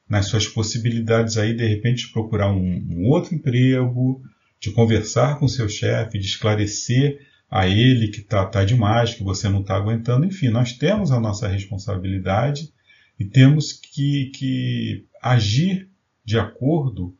nas 0.09 0.27
suas 0.27 0.47
possibilidades 0.47 1.37
aí, 1.37 1.53
de 1.53 1.65
repente, 1.65 2.07
de 2.07 2.11
procurar 2.11 2.51
um, 2.51 2.85
um 2.89 3.07
outro 3.07 3.33
emprego, 3.33 4.21
de 4.59 4.71
conversar 4.71 5.39
com 5.39 5.47
seu 5.47 5.69
chefe, 5.69 6.19
de 6.19 6.25
esclarecer 6.25 7.19
a 7.49 7.67
ele 7.67 8.09
que 8.09 8.19
está 8.19 8.45
tá 8.45 8.65
demais, 8.65 9.13
que 9.13 9.23
você 9.23 9.47
não 9.47 9.61
está 9.61 9.75
aguentando. 9.75 10.25
Enfim, 10.25 10.49
nós 10.49 10.73
temos 10.73 11.11
a 11.11 11.19
nossa 11.19 11.47
responsabilidade 11.47 12.71
e 13.19 13.25
temos 13.25 13.71
que, 13.73 14.31
que 14.35 15.05
agir 15.21 15.89
de 16.23 16.37
acordo 16.37 17.15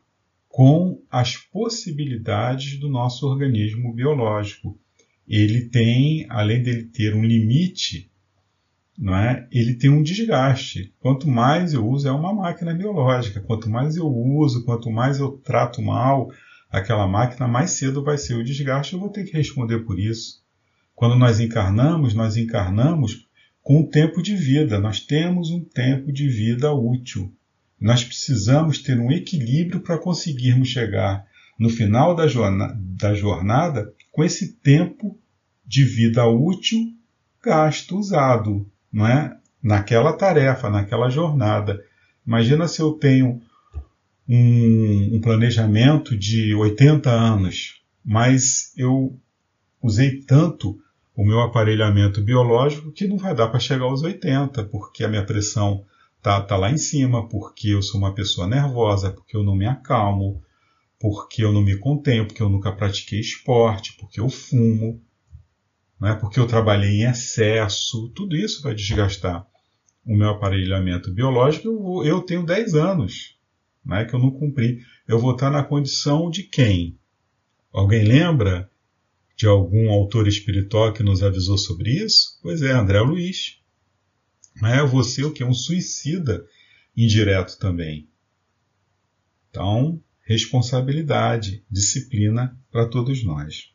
com 0.56 1.02
as 1.10 1.36
possibilidades 1.36 2.80
do 2.80 2.88
nosso 2.88 3.26
organismo 3.26 3.92
biológico. 3.92 4.80
Ele 5.28 5.68
tem, 5.68 6.24
além 6.30 6.62
dele 6.62 6.84
ter 6.84 7.14
um 7.14 7.22
limite, 7.22 8.10
não 8.98 9.14
é? 9.14 9.46
ele 9.52 9.74
tem 9.74 9.90
um 9.90 10.02
desgaste. 10.02 10.94
Quanto 10.98 11.28
mais 11.28 11.74
eu 11.74 11.86
uso, 11.86 12.08
é 12.08 12.10
uma 12.10 12.32
máquina 12.32 12.72
biológica. 12.72 13.38
Quanto 13.38 13.68
mais 13.68 13.96
eu 13.96 14.06
uso, 14.06 14.64
quanto 14.64 14.90
mais 14.90 15.18
eu 15.18 15.32
trato 15.32 15.82
mal 15.82 16.30
aquela 16.70 17.06
máquina, 17.06 17.46
mais 17.46 17.72
cedo 17.72 18.02
vai 18.02 18.16
ser 18.16 18.32
o 18.32 18.42
desgaste. 18.42 18.94
Eu 18.94 19.00
vou 19.00 19.10
ter 19.10 19.24
que 19.24 19.36
responder 19.36 19.80
por 19.80 20.00
isso. 20.00 20.42
Quando 20.94 21.16
nós 21.16 21.38
encarnamos, 21.38 22.14
nós 22.14 22.38
encarnamos 22.38 23.28
com 23.60 23.80
um 23.80 23.86
tempo 23.86 24.22
de 24.22 24.34
vida. 24.34 24.80
Nós 24.80 25.00
temos 25.00 25.50
um 25.50 25.62
tempo 25.62 26.10
de 26.10 26.26
vida 26.26 26.72
útil. 26.72 27.30
Nós 27.80 28.02
precisamos 28.02 28.78
ter 28.78 28.98
um 28.98 29.10
equilíbrio 29.10 29.80
para 29.80 29.98
conseguirmos 29.98 30.68
chegar 30.68 31.26
no 31.58 31.68
final 31.68 32.14
da 32.14 32.26
jornada, 32.26 32.78
da 32.78 33.14
jornada 33.14 33.92
com 34.12 34.24
esse 34.24 34.54
tempo 34.54 35.18
de 35.64 35.84
vida 35.84 36.26
útil 36.26 36.94
gasto, 37.42 37.96
usado, 37.96 38.68
não 38.92 39.06
é? 39.06 39.36
naquela 39.62 40.12
tarefa, 40.12 40.70
naquela 40.70 41.10
jornada. 41.10 41.82
Imagina 42.24 42.68
se 42.68 42.80
eu 42.80 42.92
tenho 42.92 43.42
um, 44.28 45.16
um 45.16 45.20
planejamento 45.20 46.16
de 46.16 46.54
80 46.54 47.10
anos, 47.10 47.82
mas 48.04 48.72
eu 48.76 49.18
usei 49.82 50.20
tanto 50.20 50.78
o 51.16 51.24
meu 51.24 51.40
aparelhamento 51.40 52.22
biológico 52.22 52.92
que 52.92 53.08
não 53.08 53.16
vai 53.16 53.34
dar 53.34 53.48
para 53.48 53.58
chegar 53.58 53.84
aos 53.84 54.02
80, 54.02 54.64
porque 54.64 55.02
a 55.02 55.08
minha 55.08 55.24
pressão 55.24 55.84
tá, 56.22 56.40
tá 56.40 56.56
lá 56.56 56.70
em 56.70 56.78
cima, 56.78 57.28
porque 57.28 57.68
eu 57.68 57.82
sou 57.82 58.00
uma 58.00 58.14
pessoa 58.14 58.46
nervosa, 58.46 59.10
porque 59.10 59.36
eu 59.36 59.42
não 59.42 59.54
me 59.54 59.66
acalmo, 59.66 60.42
porque 60.98 61.44
eu 61.44 61.52
não 61.52 61.62
me 61.62 61.76
contemplo, 61.78 62.28
porque 62.28 62.42
eu 62.42 62.48
nunca 62.48 62.72
pratiquei 62.72 63.20
esporte, 63.20 63.96
porque 63.98 64.20
eu 64.20 64.28
fumo, 64.28 65.02
né, 66.00 66.14
porque 66.14 66.38
eu 66.38 66.46
trabalhei 66.46 67.02
em 67.02 67.10
excesso, 67.10 68.10
tudo 68.14 68.36
isso 68.36 68.62
vai 68.62 68.74
desgastar 68.74 69.46
o 70.04 70.16
meu 70.16 70.30
aparelhamento 70.30 71.12
biológico. 71.12 71.68
Eu, 71.68 72.04
eu 72.04 72.20
tenho 72.22 72.44
10 72.44 72.74
anos 72.74 73.36
né, 73.84 74.04
que 74.04 74.14
eu 74.14 74.18
não 74.18 74.30
cumpri. 74.30 74.80
Eu 75.06 75.18
vou 75.18 75.32
estar 75.32 75.50
na 75.50 75.62
condição 75.62 76.30
de 76.30 76.42
quem? 76.42 76.98
Alguém 77.72 78.04
lembra 78.04 78.70
de 79.36 79.46
algum 79.46 79.90
autor 79.90 80.26
espiritual 80.26 80.92
que 80.92 81.02
nos 81.02 81.22
avisou 81.22 81.58
sobre 81.58 81.90
isso? 81.90 82.38
Pois 82.42 82.62
é, 82.62 82.72
André 82.72 83.00
Luiz. 83.00 83.60
É 84.62 84.82
você 84.82 85.24
o 85.24 85.32
que 85.32 85.42
é 85.42 85.46
um 85.46 85.54
suicida 85.54 86.46
indireto 86.96 87.58
também. 87.58 88.08
Então, 89.50 90.02
responsabilidade, 90.22 91.64
disciplina 91.70 92.58
para 92.70 92.86
todos 92.86 93.22
nós. 93.24 93.72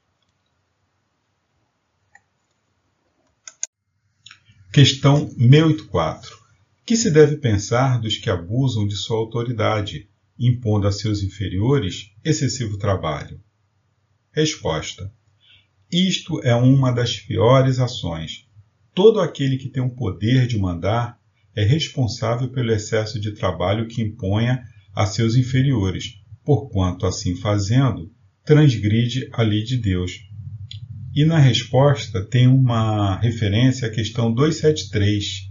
Questão 4.73 5.27
684. 5.29 6.39
Que 6.85 6.95
se 6.95 7.11
deve 7.11 7.37
pensar 7.37 7.99
dos 7.99 8.17
que 8.17 8.29
abusam 8.29 8.87
de 8.87 8.95
sua 8.95 9.17
autoridade, 9.17 10.09
impondo 10.37 10.87
a 10.87 10.91
seus 10.91 11.21
inferiores 11.21 12.11
excessivo 12.23 12.77
trabalho? 12.77 13.41
Resposta: 14.31 15.13
Isto 15.91 16.41
é 16.41 16.55
uma 16.55 16.91
das 16.91 17.19
piores 17.19 17.79
ações. 17.79 18.47
Todo 18.93 19.21
aquele 19.21 19.57
que 19.57 19.69
tem 19.69 19.81
o 19.81 19.95
poder 19.95 20.47
de 20.47 20.57
mandar 20.57 21.17
é 21.55 21.63
responsável 21.63 22.49
pelo 22.49 22.71
excesso 22.71 23.19
de 23.19 23.33
trabalho 23.33 23.87
que 23.87 24.01
imponha 24.01 24.63
a 24.93 25.05
seus 25.05 25.35
inferiores, 25.35 26.15
porquanto, 26.43 27.05
assim 27.05 27.35
fazendo, 27.35 28.11
transgride 28.43 29.29
a 29.31 29.41
lei 29.43 29.63
de 29.63 29.77
Deus. 29.77 30.19
E 31.15 31.23
na 31.25 31.37
resposta 31.37 32.23
tem 32.23 32.47
uma 32.47 33.17
referência 33.19 33.87
à 33.87 33.91
questão 33.91 34.33
273. 34.33 35.49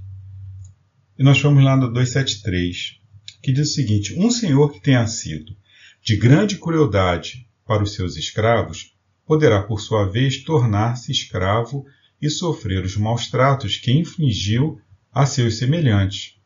E 1.18 1.22
nós 1.22 1.40
vamos 1.40 1.62
lá 1.64 1.76
no 1.76 1.92
273, 1.92 2.98
que 3.42 3.52
diz 3.52 3.70
o 3.70 3.74
seguinte: 3.74 4.14
Um 4.18 4.30
senhor 4.30 4.72
que 4.72 4.80
tenha 4.80 5.06
sido 5.06 5.56
de 6.02 6.16
grande 6.16 6.56
crueldade 6.56 7.46
para 7.66 7.82
os 7.82 7.94
seus 7.94 8.16
escravos, 8.16 8.94
poderá, 9.26 9.62
por 9.62 9.80
sua 9.80 10.06
vez, 10.06 10.42
tornar-se 10.42 11.12
escravo 11.12 11.84
e 12.20 12.28
sofrer 12.28 12.84
os 12.84 12.96
maus 12.96 13.28
tratos 13.28 13.76
que 13.76 13.92
infligiu 13.92 14.80
a 15.12 15.26
seus 15.26 15.58
semelhantes. 15.58 16.36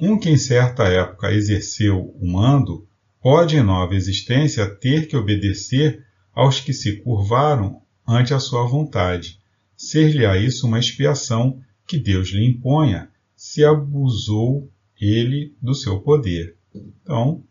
Um 0.00 0.18
que 0.18 0.30
em 0.30 0.36
certa 0.36 0.84
época 0.84 1.32
exerceu 1.32 2.14
o 2.18 2.26
mando 2.26 2.86
pode 3.22 3.56
em 3.56 3.62
nova 3.62 3.94
existência 3.94 4.68
ter 4.68 5.06
que 5.06 5.16
obedecer 5.16 6.04
aos 6.32 6.60
que 6.60 6.72
se 6.72 6.96
curvaram 6.96 7.82
ante 8.06 8.32
a 8.32 8.40
sua 8.40 8.66
vontade. 8.66 9.38
Ser-lhe-á 9.76 10.36
isso 10.38 10.66
uma 10.66 10.78
expiação 10.78 11.60
que 11.86 11.98
Deus 11.98 12.28
lhe 12.28 12.46
imponha, 12.46 13.10
se 13.36 13.64
abusou 13.64 14.70
ele 15.00 15.54
do 15.60 15.74
seu 15.74 16.00
poder. 16.00 16.56
Então, 16.74 17.42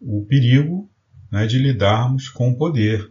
o 0.00 0.24
perigo 0.24 0.88
né, 1.32 1.46
de 1.46 1.58
lidarmos 1.58 2.28
com 2.28 2.50
o 2.50 2.56
poder. 2.56 3.10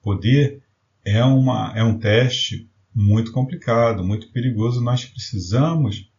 Poder 0.00 0.62
é, 1.04 1.24
uma, 1.24 1.72
é 1.76 1.82
um 1.82 1.98
teste 1.98 2.70
muito 2.96 3.30
complicado, 3.30 4.02
muito 4.02 4.28
perigoso. 4.32 4.80
Nós 4.80 5.04
precisamos 5.04 6.10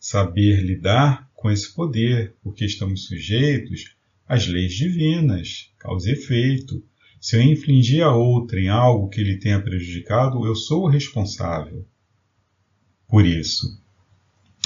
saber 0.00 0.62
lidar 0.62 1.30
com 1.34 1.50
esse 1.50 1.74
poder, 1.74 2.34
porque 2.42 2.64
estamos 2.64 3.04
sujeitos 3.04 3.94
as 4.26 4.46
leis 4.46 4.72
divinas, 4.72 5.70
causa 5.78 6.08
e 6.08 6.12
efeito. 6.14 6.82
Se 7.20 7.36
eu 7.36 7.42
infligir 7.42 8.02
a 8.02 8.14
outrem 8.14 8.70
algo 8.70 9.10
que 9.10 9.22
lhe 9.22 9.38
tenha 9.38 9.60
prejudicado, 9.60 10.46
eu 10.46 10.56
sou 10.56 10.84
o 10.84 10.88
responsável 10.88 11.86
por 13.06 13.26
isso. 13.26 13.78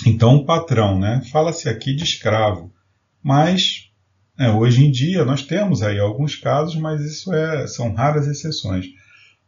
Então, 0.06 0.36
o 0.36 0.44
patrão, 0.44 1.00
né? 1.00 1.20
Fala-se 1.32 1.68
aqui 1.68 1.96
de 1.96 2.04
escravo, 2.04 2.72
mas 3.20 3.90
né, 4.38 4.52
hoje 4.52 4.84
em 4.84 4.90
dia 4.90 5.24
nós 5.24 5.42
temos 5.42 5.82
aí 5.82 5.98
alguns 5.98 6.36
casos, 6.36 6.76
mas 6.76 7.00
isso 7.00 7.34
é, 7.34 7.66
são 7.66 7.92
raras 7.92 8.28
exceções. 8.28 8.86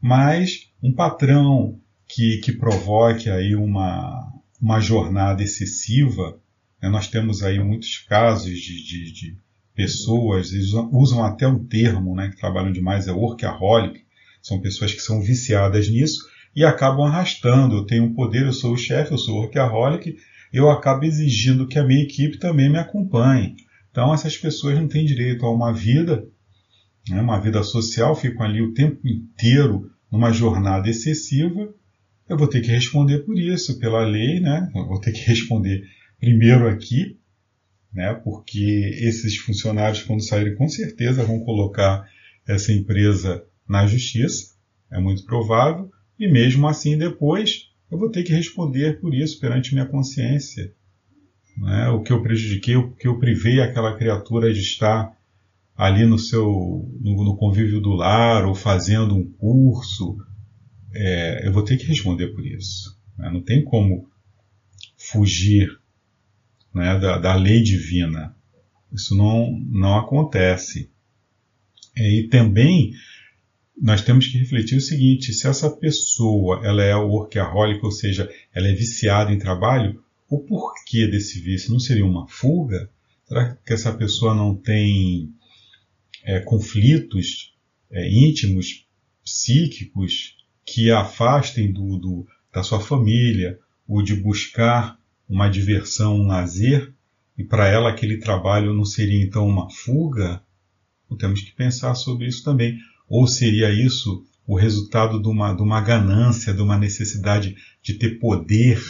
Mas 0.00 0.68
um 0.82 0.92
patrão 0.92 1.78
que, 2.08 2.38
que 2.38 2.52
provoque 2.52 3.28
aí 3.28 3.54
uma, 3.54 4.32
uma 4.60 4.80
jornada 4.80 5.42
excessiva, 5.42 6.40
né, 6.82 6.88
nós 6.88 7.08
temos 7.08 7.42
aí 7.42 7.58
muitos 7.58 7.98
casos 7.98 8.58
de, 8.58 8.82
de, 8.84 9.12
de 9.12 9.38
pessoas, 9.74 10.52
eles 10.52 10.72
usam 10.90 11.24
até 11.24 11.46
um 11.46 11.64
termo, 11.64 12.16
né, 12.16 12.30
que 12.30 12.36
trabalham 12.36 12.72
demais, 12.72 13.06
é 13.06 13.12
workaholic, 13.12 14.02
são 14.42 14.60
pessoas 14.60 14.92
que 14.92 15.00
são 15.00 15.20
viciadas 15.20 15.88
nisso 15.88 16.26
e 16.54 16.64
acabam 16.64 17.06
arrastando. 17.06 17.76
Eu 17.76 17.84
tenho 17.84 18.04
um 18.04 18.14
poder, 18.14 18.46
eu 18.46 18.52
sou 18.52 18.72
o 18.72 18.78
chefe, 18.78 19.12
eu 19.12 19.18
sou 19.18 19.36
workaholic, 19.36 20.16
eu 20.52 20.70
acabo 20.70 21.04
exigindo 21.04 21.66
que 21.66 21.78
a 21.78 21.84
minha 21.84 22.02
equipe 22.02 22.38
também 22.38 22.70
me 22.70 22.78
acompanhe. 22.78 23.56
Então 23.90 24.12
essas 24.12 24.36
pessoas 24.36 24.76
não 24.76 24.88
têm 24.88 25.04
direito 25.04 25.44
a 25.44 25.52
uma 25.52 25.72
vida, 25.72 26.26
né, 27.08 27.20
uma 27.20 27.38
vida 27.38 27.62
social, 27.62 28.14
ficam 28.14 28.44
ali 28.44 28.62
o 28.62 28.72
tempo 28.72 29.06
inteiro 29.06 29.90
numa 30.10 30.32
jornada 30.32 30.88
excessiva. 30.88 31.72
Eu 32.28 32.36
vou 32.36 32.48
ter 32.48 32.60
que 32.60 32.70
responder 32.70 33.20
por 33.20 33.38
isso, 33.38 33.78
pela 33.78 34.04
lei, 34.04 34.40
né? 34.40 34.70
Eu 34.74 34.86
vou 34.86 35.00
ter 35.00 35.12
que 35.12 35.20
responder 35.20 35.82
primeiro 36.20 36.68
aqui 36.68 37.18
né? 37.92 38.14
porque 38.14 38.96
esses 39.00 39.36
funcionários, 39.36 40.02
quando 40.02 40.22
saírem, 40.22 40.54
com 40.54 40.68
certeza 40.68 41.24
vão 41.24 41.40
colocar 41.40 42.06
essa 42.46 42.72
empresa 42.72 43.44
na 43.68 43.86
justiça, 43.86 44.54
é 44.90 44.98
muito 44.98 45.24
provável, 45.24 45.90
e 46.18 46.26
mesmo 46.28 46.66
assim 46.66 46.96
depois 46.96 47.68
eu 47.90 47.98
vou 47.98 48.10
ter 48.10 48.22
que 48.22 48.32
responder 48.32 49.00
por 49.00 49.14
isso 49.14 49.38
perante 49.40 49.72
minha 49.72 49.86
consciência. 49.86 50.72
Né? 51.56 51.88
O 51.88 52.02
que 52.02 52.12
eu 52.12 52.22
prejudiquei, 52.22 52.76
o 52.76 52.92
que 52.92 53.08
eu 53.08 53.18
privei 53.18 53.60
aquela 53.60 53.96
criatura 53.96 54.52
de 54.52 54.60
estar 54.60 55.16
ali 55.76 56.04
no 56.04 56.18
seu 56.18 56.88
no, 57.00 57.24
no 57.24 57.36
convívio 57.36 57.80
do 57.80 57.90
lar 57.90 58.44
ou 58.46 58.54
fazendo 58.54 59.14
um 59.14 59.24
curso, 59.24 60.16
é, 60.94 61.46
eu 61.46 61.52
vou 61.52 61.64
ter 61.64 61.76
que 61.76 61.86
responder 61.86 62.28
por 62.28 62.44
isso. 62.46 62.98
Né? 63.16 63.30
Não 63.30 63.42
tem 63.42 63.64
como 63.64 64.08
fugir 64.96 65.78
né, 66.74 66.98
da, 66.98 67.18
da 67.18 67.34
lei 67.34 67.62
divina. 67.62 68.34
Isso 68.92 69.14
não, 69.14 69.50
não 69.70 69.98
acontece. 69.98 70.90
E 71.96 72.28
também 72.30 72.92
nós 73.80 74.02
temos 74.02 74.26
que 74.26 74.38
refletir 74.38 74.78
o 74.78 74.82
seguinte: 74.82 75.32
se 75.32 75.46
essa 75.46 75.70
pessoa 75.70 76.60
ela 76.64 76.82
é 76.82 76.94
workaholic, 76.94 77.84
ou 77.84 77.92
seja, 77.92 78.30
ela 78.52 78.68
é 78.68 78.74
viciada 78.74 79.32
em 79.32 79.38
trabalho, 79.38 80.02
o 80.28 80.38
porquê 80.38 81.06
desse 81.06 81.40
vício 81.40 81.72
não 81.72 81.80
seria 81.80 82.04
uma 82.04 82.26
fuga? 82.28 82.90
Será 83.26 83.54
que 83.54 83.72
essa 83.72 83.92
pessoa 83.92 84.34
não 84.34 84.54
tem 84.54 85.32
é, 86.24 86.40
conflitos 86.40 87.54
é, 87.90 88.08
íntimos, 88.08 88.86
psíquicos, 89.22 90.37
que 90.68 90.90
a 90.90 91.00
afastem 91.00 91.72
do, 91.72 91.96
do, 91.96 92.26
da 92.52 92.62
sua 92.62 92.78
família, 92.78 93.58
ou 93.86 94.02
de 94.02 94.14
buscar 94.14 94.98
uma 95.26 95.48
diversão, 95.48 96.16
um 96.16 96.26
lazer, 96.26 96.92
e 97.36 97.44
para 97.44 97.68
ela 97.68 97.88
aquele 97.88 98.18
trabalho 98.18 98.74
não 98.74 98.84
seria 98.84 99.22
então 99.22 99.46
uma 99.46 99.70
fuga? 99.70 100.42
Então, 101.06 101.16
temos 101.16 101.40
que 101.40 101.52
pensar 101.52 101.94
sobre 101.94 102.26
isso 102.26 102.44
também. 102.44 102.78
Ou 103.08 103.26
seria 103.26 103.72
isso 103.72 104.26
o 104.46 104.56
resultado 104.56 105.22
de 105.22 105.28
uma, 105.28 105.54
de 105.54 105.62
uma 105.62 105.80
ganância, 105.80 106.52
de 106.52 106.60
uma 106.60 106.76
necessidade 106.76 107.56
de 107.80 107.94
ter 107.94 108.18
poder, 108.18 108.82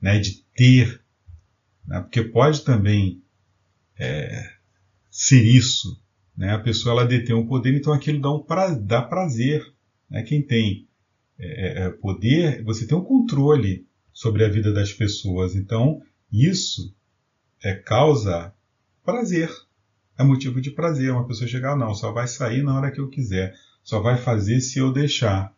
né, 0.00 0.18
de 0.18 0.42
ter? 0.56 1.00
Né, 1.86 2.00
porque 2.00 2.22
pode 2.22 2.62
também 2.62 3.22
é, 3.96 4.50
ser 5.10 5.44
isso. 5.44 6.00
Né, 6.36 6.52
a 6.52 6.58
pessoa 6.58 6.92
ela 6.92 7.06
detém 7.06 7.36
o 7.36 7.46
poder, 7.46 7.76
então 7.76 7.92
aquilo 7.92 8.20
dá, 8.20 8.32
um 8.32 8.40
pra, 8.40 8.70
dá 8.70 9.02
prazer. 9.02 9.64
Né, 10.10 10.22
quem 10.22 10.42
tem 10.42 10.88
é, 11.38 11.46
é, 11.46 11.86
é, 11.86 11.90
poder, 11.90 12.62
você 12.64 12.86
tem 12.86 12.96
um 12.96 13.04
controle 13.04 13.86
sobre 14.12 14.44
a 14.44 14.48
vida 14.48 14.72
das 14.72 14.92
pessoas. 14.92 15.54
Então, 15.54 16.00
isso 16.30 16.94
é 17.62 17.74
causa 17.74 18.54
prazer 19.04 19.50
é 20.18 20.24
motivo 20.24 20.60
de 20.60 20.70
prazer. 20.70 21.12
Uma 21.12 21.26
pessoa 21.26 21.48
chegar, 21.48 21.76
não, 21.76 21.94
só 21.94 22.12
vai 22.12 22.26
sair 22.26 22.62
na 22.62 22.76
hora 22.76 22.90
que 22.90 23.00
eu 23.00 23.08
quiser, 23.08 23.54
só 23.82 24.00
vai 24.00 24.16
fazer 24.16 24.60
se 24.60 24.78
eu 24.78 24.92
deixar. 24.92 25.52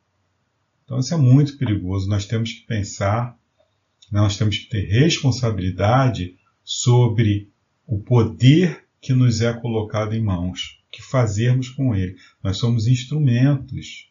Então 0.84 0.98
isso 0.98 1.14
é 1.14 1.16
muito 1.16 1.56
perigoso. 1.58 2.08
Nós 2.08 2.26
temos 2.26 2.52
que 2.52 2.66
pensar, 2.66 3.36
nós 4.10 4.36
temos 4.36 4.58
que 4.58 4.68
ter 4.68 4.86
responsabilidade 4.86 6.36
sobre 6.64 7.50
o 7.86 7.98
poder 7.98 8.84
que 9.00 9.12
nos 9.12 9.40
é 9.40 9.52
colocado 9.52 10.14
em 10.14 10.22
mãos, 10.22 10.82
que 10.90 11.02
fazermos 11.02 11.68
com 11.68 11.94
ele. 11.94 12.16
Nós 12.42 12.56
somos 12.56 12.86
instrumentos 12.86 14.10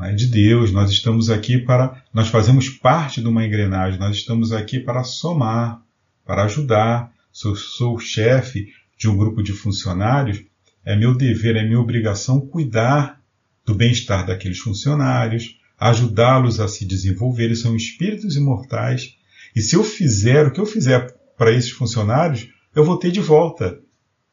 é 0.00 0.12
de 0.14 0.26
Deus, 0.26 0.72
nós 0.72 0.90
estamos 0.90 1.30
aqui 1.30 1.58
para, 1.58 2.02
nós 2.12 2.28
fazemos 2.28 2.68
parte 2.68 3.20
de 3.20 3.28
uma 3.28 3.44
engrenagem, 3.44 4.00
nós 4.00 4.16
estamos 4.16 4.52
aqui 4.52 4.80
para 4.80 5.04
somar, 5.04 5.82
para 6.24 6.44
ajudar. 6.44 7.12
Sou, 7.30 7.98
chefe, 7.98 8.68
de 8.98 9.08
um 9.08 9.16
grupo 9.16 9.42
de 9.42 9.52
funcionários, 9.52 10.42
é 10.84 10.94
meu 10.94 11.14
dever, 11.14 11.56
é 11.56 11.64
minha 11.64 11.80
obrigação 11.80 12.40
cuidar 12.40 13.20
do 13.64 13.74
bem-estar 13.74 14.26
daqueles 14.26 14.58
funcionários, 14.58 15.58
ajudá-los 15.78 16.60
a 16.60 16.68
se 16.68 16.84
desenvolver. 16.84 17.44
Eles 17.44 17.60
são 17.60 17.74
espíritos 17.74 18.36
imortais. 18.36 19.16
E 19.56 19.60
se 19.60 19.76
eu 19.76 19.84
fizer 19.84 20.46
o 20.46 20.52
que 20.52 20.60
eu 20.60 20.66
fizer 20.66 21.14
para 21.36 21.52
esses 21.52 21.70
funcionários, 21.70 22.48
eu 22.74 22.84
vou 22.84 22.98
ter 22.98 23.10
de 23.10 23.20
volta. 23.20 23.80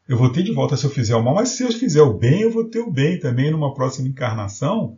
Eu 0.08 0.18
vou 0.18 0.32
ter 0.32 0.44
de 0.44 0.52
volta 0.52 0.76
se 0.76 0.86
eu 0.86 0.90
fizer 0.90 1.16
o 1.16 1.24
mal, 1.24 1.36
mas 1.36 1.50
se 1.50 1.64
eu 1.64 1.72
fizer 1.72 2.02
o 2.02 2.18
bem, 2.18 2.42
eu 2.42 2.52
vou 2.52 2.66
ter 2.66 2.80
o 2.80 2.92
bem 2.92 3.20
também 3.20 3.52
numa 3.52 3.74
próxima 3.74 4.08
encarnação. 4.08 4.98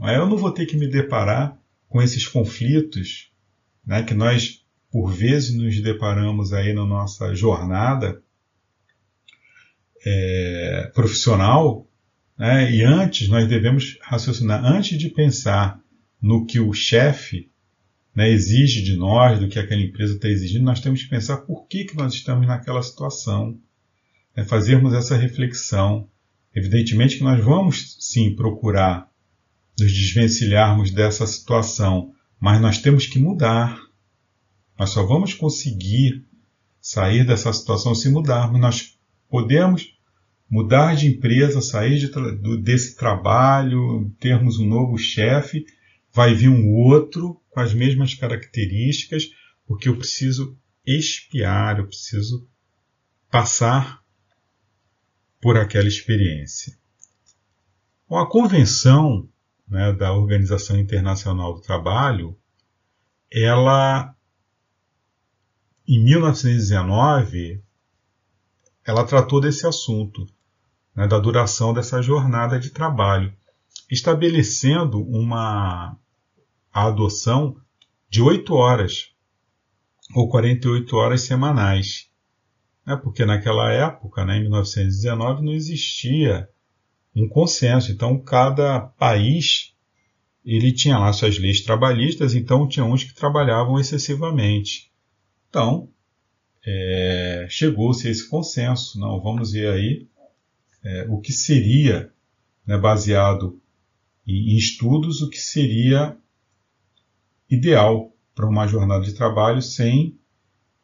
Eu 0.00 0.28
não 0.28 0.36
vou 0.36 0.50
ter 0.50 0.66
que 0.66 0.76
me 0.76 0.88
deparar 0.88 1.56
com 1.88 2.02
esses 2.02 2.26
conflitos 2.26 3.30
né, 3.86 4.02
que 4.02 4.14
nós, 4.14 4.64
por 4.90 5.12
vezes, 5.12 5.54
nos 5.54 5.80
deparamos 5.80 6.52
aí 6.52 6.72
na 6.72 6.84
nossa 6.84 7.34
jornada 7.34 8.20
é, 10.04 10.90
profissional, 10.94 11.86
né? 12.36 12.70
e 12.70 12.82
antes 12.82 13.28
nós 13.28 13.48
devemos 13.48 13.98
raciocinar, 14.02 14.64
antes 14.64 14.98
de 14.98 15.08
pensar 15.08 15.80
no 16.20 16.44
que 16.44 16.58
o 16.60 16.72
chefe 16.72 17.50
né, 18.14 18.30
exige 18.30 18.82
de 18.82 18.96
nós, 18.96 19.38
do 19.38 19.48
que 19.48 19.58
aquela 19.58 19.80
empresa 19.80 20.14
está 20.14 20.28
exigindo, 20.28 20.64
nós 20.64 20.80
temos 20.80 21.02
que 21.02 21.08
pensar 21.08 21.38
por 21.38 21.66
que, 21.66 21.84
que 21.84 21.96
nós 21.96 22.12
estamos 22.14 22.46
naquela 22.46 22.82
situação, 22.82 23.58
né, 24.36 24.44
fazermos 24.44 24.92
essa 24.92 25.16
reflexão. 25.16 26.08
Evidentemente 26.54 27.18
que 27.18 27.24
nós 27.24 27.42
vamos 27.42 27.96
sim 27.98 28.34
procurar 28.34 29.08
nos 29.78 29.92
desvencilharmos 29.92 30.90
dessa 30.90 31.26
situação, 31.26 32.12
mas 32.38 32.60
nós 32.60 32.78
temos 32.78 33.06
que 33.06 33.18
mudar. 33.18 33.80
Nós 34.78 34.90
só 34.90 35.04
vamos 35.04 35.34
conseguir 35.34 36.24
sair 36.80 37.26
dessa 37.26 37.52
situação 37.52 37.94
se 37.94 38.08
mudarmos. 38.08 38.60
Nós 38.60 38.98
podemos 39.28 39.94
mudar 40.48 40.94
de 40.94 41.08
empresa, 41.08 41.60
sair 41.60 41.98
de 41.98 42.08
tra 42.08 42.30
desse 42.62 42.96
trabalho, 42.96 44.12
termos 44.20 44.58
um 44.58 44.66
novo 44.66 44.96
chefe, 44.98 45.66
vai 46.12 46.34
vir 46.34 46.48
um 46.48 46.70
outro 46.70 47.40
com 47.50 47.60
as 47.60 47.72
mesmas 47.72 48.14
características, 48.14 49.30
porque 49.66 49.88
eu 49.88 49.96
preciso 49.96 50.56
espiar, 50.86 51.78
eu 51.78 51.86
preciso 51.86 52.46
passar 53.30 54.02
por 55.40 55.56
aquela 55.56 55.88
experiência. 55.88 56.76
Bom, 58.08 58.18
a 58.18 58.28
convenção 58.28 59.28
né, 59.68 59.92
da 59.92 60.12
Organização 60.12 60.78
Internacional 60.78 61.54
do 61.54 61.60
Trabalho, 61.60 62.36
ela, 63.32 64.14
em 65.86 66.02
1919, 66.02 67.62
ela 68.84 69.04
tratou 69.04 69.40
desse 69.40 69.66
assunto, 69.66 70.26
né, 70.94 71.08
da 71.08 71.18
duração 71.18 71.72
dessa 71.72 72.02
jornada 72.02 72.58
de 72.58 72.70
trabalho, 72.70 73.34
estabelecendo 73.90 75.02
uma 75.02 75.96
a 76.72 76.86
adoção 76.86 77.56
de 78.10 78.20
8 78.20 78.52
horas 78.52 79.12
ou 80.14 80.28
48 80.28 80.96
horas 80.96 81.22
semanais. 81.22 82.10
Né, 82.84 82.96
porque 82.96 83.24
naquela 83.24 83.70
época, 83.70 84.24
né, 84.24 84.36
em 84.36 84.42
1919, 84.42 85.42
não 85.42 85.52
existia 85.52 86.48
um 87.14 87.28
consenso. 87.28 87.92
Então, 87.92 88.18
cada 88.18 88.80
país 88.80 89.74
ele 90.44 90.72
tinha 90.72 90.98
lá 90.98 91.12
suas 91.12 91.38
leis 91.38 91.62
trabalhistas, 91.62 92.34
então 92.34 92.68
tinha 92.68 92.84
uns 92.84 93.02
que 93.02 93.14
trabalhavam 93.14 93.78
excessivamente. 93.78 94.92
Então, 95.48 95.88
é, 96.66 97.46
chegou-se 97.48 98.06
a 98.06 98.10
esse 98.10 98.28
consenso. 98.28 98.98
Não, 98.98 99.20
vamos 99.20 99.52
ver 99.52 99.68
aí 99.72 100.08
é, 100.84 101.06
o 101.08 101.18
que 101.18 101.32
seria, 101.32 102.12
né, 102.66 102.76
baseado 102.76 103.60
em, 104.26 104.52
em 104.52 104.56
estudos, 104.56 105.22
o 105.22 105.30
que 105.30 105.38
seria 105.38 106.16
ideal 107.48 108.12
para 108.34 108.48
uma 108.48 108.66
jornada 108.66 109.04
de 109.04 109.14
trabalho 109.14 109.62
sem 109.62 110.18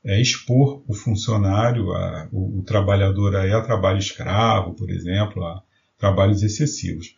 é, 0.04 0.20
expor 0.20 0.82
o 0.86 0.94
funcionário, 0.94 1.92
a, 1.92 2.28
o, 2.32 2.60
o, 2.60 2.62
trabalhador 2.62 3.36
aí 3.36 3.52
a 3.52 3.60
trabalho 3.60 3.98
escravo, 3.98 4.74
por 4.74 4.90
exemplo, 4.90 5.44
a 5.44 5.62
trabalhos 6.00 6.42
excessivos. 6.42 7.14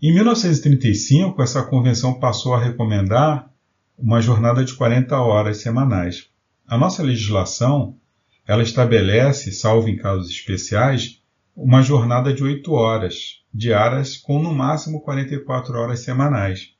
Em 0.00 0.12
1935, 0.12 1.40
essa 1.40 1.62
convenção 1.62 2.18
passou 2.18 2.54
a 2.54 2.60
recomendar 2.60 3.48
uma 3.96 4.20
jornada 4.20 4.64
de 4.64 4.74
40 4.74 5.16
horas 5.20 5.58
semanais. 5.58 6.28
A 6.66 6.76
nossa 6.76 7.02
legislação 7.02 7.96
ela 8.44 8.62
estabelece, 8.62 9.52
salvo 9.52 9.88
em 9.88 9.96
casos 9.96 10.28
especiais, 10.30 11.22
uma 11.54 11.82
jornada 11.82 12.32
de 12.32 12.42
8 12.42 12.72
horas 12.72 13.42
diárias 13.54 14.16
com 14.16 14.42
no 14.42 14.52
máximo 14.52 15.02
44 15.02 15.78
horas 15.78 16.00
semanais. 16.00 16.70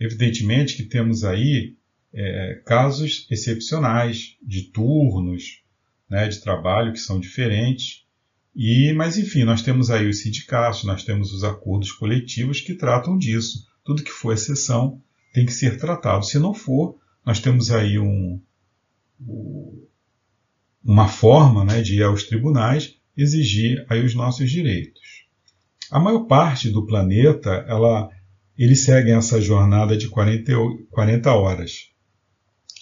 Evidentemente 0.00 0.76
que 0.76 0.84
temos 0.84 1.24
aí 1.24 1.76
é, 2.14 2.62
casos 2.64 3.26
excepcionais 3.30 4.36
de 4.40 4.62
turnos 4.70 5.62
né, 6.08 6.28
de 6.28 6.40
trabalho 6.40 6.92
que 6.92 7.00
são 7.00 7.20
diferentes, 7.20 8.06
e 8.60 8.92
mas 8.92 9.16
enfim, 9.16 9.44
nós 9.44 9.62
temos 9.62 9.88
aí 9.88 10.08
os 10.08 10.18
sindicatos, 10.18 10.82
nós 10.82 11.04
temos 11.04 11.32
os 11.32 11.44
acordos 11.44 11.92
coletivos 11.92 12.60
que 12.60 12.74
tratam 12.74 13.16
disso. 13.16 13.64
Tudo 13.84 14.02
que 14.02 14.10
for 14.10 14.32
exceção 14.32 15.00
tem 15.32 15.46
que 15.46 15.52
ser 15.52 15.78
tratado. 15.78 16.24
Se 16.24 16.40
não 16.40 16.52
for, 16.52 16.98
nós 17.24 17.38
temos 17.38 17.70
aí 17.70 18.00
um, 18.00 18.42
uma 20.84 21.06
forma 21.06 21.64
né, 21.64 21.80
de 21.80 21.98
ir 21.98 22.02
aos 22.02 22.24
tribunais 22.24 22.96
exigir 23.16 23.86
aí 23.88 24.04
os 24.04 24.16
nossos 24.16 24.50
direitos. 24.50 25.28
A 25.88 26.00
maior 26.00 26.24
parte 26.26 26.68
do 26.68 26.84
planeta, 26.84 27.64
ela, 27.68 28.10
eles 28.56 28.80
seguem 28.80 29.14
essa 29.14 29.40
jornada 29.40 29.96
de 29.96 30.08
40, 30.08 30.52
40 30.90 31.32
horas. 31.32 31.92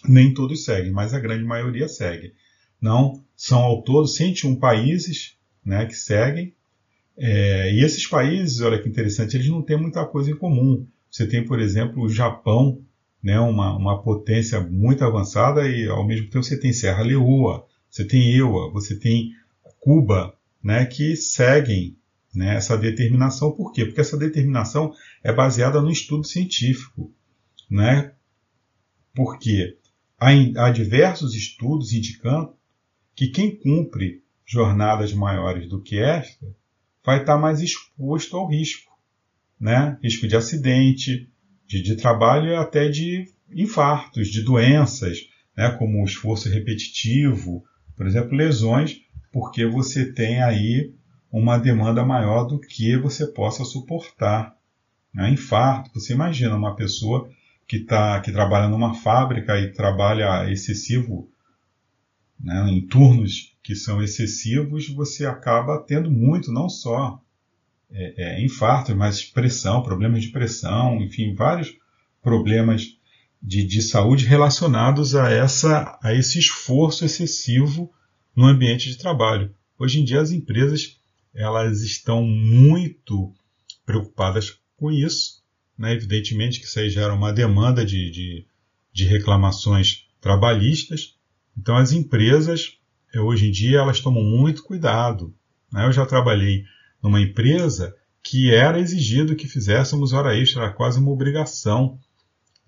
Nem 0.09 0.33
todos 0.33 0.65
seguem, 0.65 0.91
mas 0.91 1.12
a 1.12 1.21
grande 1.21 1.45
maioria 1.45 1.87
segue. 1.87 2.33
Não, 2.81 3.23
são 3.37 3.59
ao 3.61 3.83
todo 3.83 4.07
101 4.07 4.57
países 4.59 5.37
né, 5.67 5.85
que 5.85 5.95
seguem. 5.95 6.55
É, 7.19 7.73
e 7.73 7.85
esses 7.85 8.07
países, 8.07 8.61
olha 8.61 8.81
que 8.81 8.89
interessante, 8.89 9.37
eles 9.37 9.49
não 9.49 9.61
têm 9.61 9.77
muita 9.77 10.07
coisa 10.07 10.31
em 10.31 10.37
comum. 10.37 10.87
Você 11.11 11.27
tem, 11.27 11.45
por 11.45 11.59
exemplo, 11.59 12.05
o 12.05 12.09
Japão, 12.09 12.81
né, 13.21 13.41
uma, 13.41 13.77
uma 13.77 14.01
potência 14.01 14.61
muito 14.61 15.05
avançada 15.05 15.69
e 15.69 15.89
ao 15.89 16.07
mesmo 16.07 16.31
tempo 16.31 16.45
você 16.45 16.59
tem 16.59 16.73
Serra 16.73 17.03
Leoa, 17.03 17.67
você 17.91 18.05
tem 18.05 18.33
Eua, 18.37 18.71
você 18.71 18.97
tem 18.97 19.33
Cuba, 19.81 20.35
né, 20.63 20.87
que 20.87 21.17
seguem 21.17 21.97
né, 22.35 22.55
essa 22.57 22.77
determinação. 22.77 23.51
Por 23.51 23.73
quê? 23.73 23.85
Porque 23.85 24.01
essa 24.01 24.17
determinação 24.17 24.93
é 25.25 25.33
baseada 25.33 25.81
no 25.81 25.91
estudo 25.91 26.25
científico. 26.25 27.13
Né? 27.69 28.13
Porque 29.15 29.79
há, 30.21 30.29
há 30.57 30.71
diversos 30.71 31.35
estudos 31.35 31.93
indicando 31.93 32.55
que 33.15 33.29
quem 33.29 33.57
cumpre 33.57 34.23
jornadas 34.47 35.13
maiores 35.13 35.69
do 35.69 35.83
que 35.83 35.99
esta 35.99 36.47
vai 37.05 37.21
estar 37.21 37.37
mais 37.37 37.61
exposto 37.61 38.37
ao 38.37 38.49
risco. 38.49 38.93
Né? 39.59 39.99
Risco 40.03 40.29
de 40.29 40.37
acidente, 40.37 41.29
de, 41.67 41.83
de 41.83 41.97
trabalho 41.97 42.49
e 42.51 42.57
até 42.57 42.89
de 42.89 43.29
infartos, 43.51 44.29
de 44.29 44.43
doenças, 44.43 45.19
né, 45.57 45.71
como 45.71 46.03
o 46.03 46.05
esforço 46.05 46.49
repetitivo, 46.49 47.65
por 47.97 48.07
exemplo, 48.07 48.37
lesões, 48.37 49.01
porque 49.33 49.67
você 49.67 50.13
tem 50.13 50.43
aí 50.43 50.93
uma 51.31 51.59
demanda 51.59 52.05
maior 52.05 52.45
do 52.45 52.59
que 52.59 52.97
você 52.97 53.27
possa 53.27 53.65
suportar. 53.65 54.57
Né? 55.13 55.31
Infarto, 55.31 55.91
você 55.95 56.13
imagina 56.13 56.57
uma 56.57 56.77
pessoa 56.77 57.29
que, 57.67 57.81
tá, 57.81 58.21
que 58.21 58.33
trabalha 58.33 58.69
numa 58.69 58.95
fábrica 58.95 59.59
e 59.59 59.73
trabalha 59.73 60.51
excessivo, 60.51 61.29
né, 62.39 62.69
em 62.71 62.87
turnos 62.87 63.56
que 63.67 63.75
são 63.75 64.01
excessivos, 64.01 64.89
você 64.89 65.27
acaba 65.27 65.81
tendo 65.81 66.09
muito, 66.09 66.53
não 66.53 66.69
só 66.69 67.21
é, 67.91 68.15
é, 68.17 68.45
infartos, 68.45 68.95
mas 68.95 69.25
pressão, 69.25 69.83
problemas 69.83 70.23
de 70.23 70.29
pressão, 70.29 71.03
enfim, 71.03 71.35
vários 71.35 71.77
problemas 72.23 72.97
de, 73.43 73.65
de 73.65 73.83
saúde 73.83 74.25
relacionados 74.25 75.17
a, 75.17 75.33
essa, 75.33 75.99
a 76.01 76.15
esse 76.15 76.39
esforço 76.39 77.05
excessivo 77.05 77.93
no 78.37 78.47
ambiente 78.47 78.89
de 78.89 78.99
trabalho. 78.99 79.53
Hoje 79.77 79.99
em 79.99 80.05
dia 80.05 80.21
as 80.21 80.31
empresas 80.31 81.01
elas 81.35 81.81
estão 81.81 82.23
muito 82.23 83.35
preocupadas 83.85 84.61
com 84.77 84.93
isso. 84.93 85.43
Né? 85.77 85.93
Evidentemente 85.93 86.61
que 86.61 86.67
isso 86.67 86.79
aí 86.79 86.89
gera 86.89 87.13
uma 87.13 87.33
demanda 87.33 87.85
de, 87.85 88.13
de, 88.13 88.47
de 88.93 89.05
reclamações 89.07 90.07
trabalhistas. 90.21 91.17
Então 91.59 91.77
as 91.77 91.91
empresas 91.91 92.79
hoje 93.19 93.49
em 93.49 93.51
dia 93.51 93.79
elas 93.79 94.01
tomam 94.01 94.23
muito 94.23 94.63
cuidado. 94.63 95.35
Né? 95.73 95.87
Eu 95.87 95.93
já 95.93 96.05
trabalhei 96.07 96.65
numa 97.03 97.21
empresa 97.21 97.95
que 98.23 98.53
era 98.53 98.81
exigido 98.81 99.37
que 99.37 99.47
fizéssemos 99.47 100.13
hora 100.13 100.37
extra, 100.37 100.65
era 100.65 100.73
quase 100.73 100.99
uma 100.99 101.11
obrigação. 101.11 101.99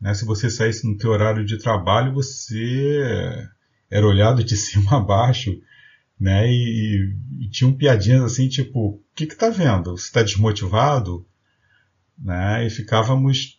Né? 0.01 0.15
Se 0.15 0.25
você 0.25 0.49
saísse 0.49 0.87
no 0.87 0.97
teu 0.97 1.11
horário 1.11 1.45
de 1.45 1.59
trabalho, 1.59 2.15
você 2.15 3.49
era 3.91 4.07
olhado 4.07 4.45
de 4.45 4.55
cima 4.57 4.99
a 4.99 5.01
baixo, 5.01 5.59
né? 6.19 6.51
E, 6.51 7.15
e 7.41 7.49
tinham 7.49 7.73
piadinhas 7.73 8.23
assim, 8.23 8.49
tipo, 8.49 8.89
o 8.89 9.03
que 9.15 9.27
que 9.27 9.37
tá 9.37 9.51
vendo? 9.51 9.97
Você 9.97 10.07
está 10.07 10.23
desmotivado? 10.23 11.27
Né? 12.19 12.67
E 12.67 12.71
ficávamos 12.71 13.59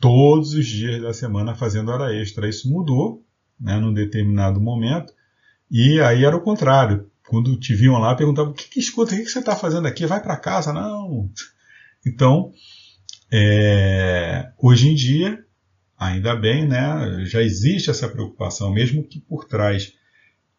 todos 0.00 0.54
os 0.54 0.66
dias 0.66 1.00
da 1.00 1.12
semana 1.12 1.54
fazendo 1.54 1.90
hora 1.90 2.14
extra. 2.14 2.48
Isso 2.48 2.70
mudou, 2.70 3.24
né, 3.58 3.78
num 3.78 3.92
determinado 3.92 4.60
momento, 4.60 5.12
e 5.70 6.00
aí 6.00 6.24
era 6.24 6.36
o 6.36 6.42
contrário 6.42 7.10
quando 7.26 7.58
te 7.58 7.74
viam 7.74 7.98
lá, 7.98 8.14
perguntavam: 8.14 8.52
o 8.52 8.54
que, 8.54 8.68
que 8.68 8.80
escuta, 8.80 9.12
o 9.12 9.16
que, 9.16 9.24
que 9.24 9.30
você 9.30 9.40
está 9.40 9.56
fazendo 9.56 9.86
aqui? 9.88 10.06
Vai 10.06 10.22
para 10.22 10.36
casa? 10.36 10.72
Não. 10.72 11.30
Então, 12.06 12.52
é, 13.32 14.52
hoje 14.58 14.88
em 14.88 14.94
dia, 14.94 15.44
ainda 15.98 16.36
bem, 16.36 16.66
né, 16.66 17.24
já 17.24 17.42
existe 17.42 17.90
essa 17.90 18.08
preocupação, 18.08 18.72
mesmo 18.72 19.02
que 19.02 19.20
por 19.20 19.46
trás 19.46 19.92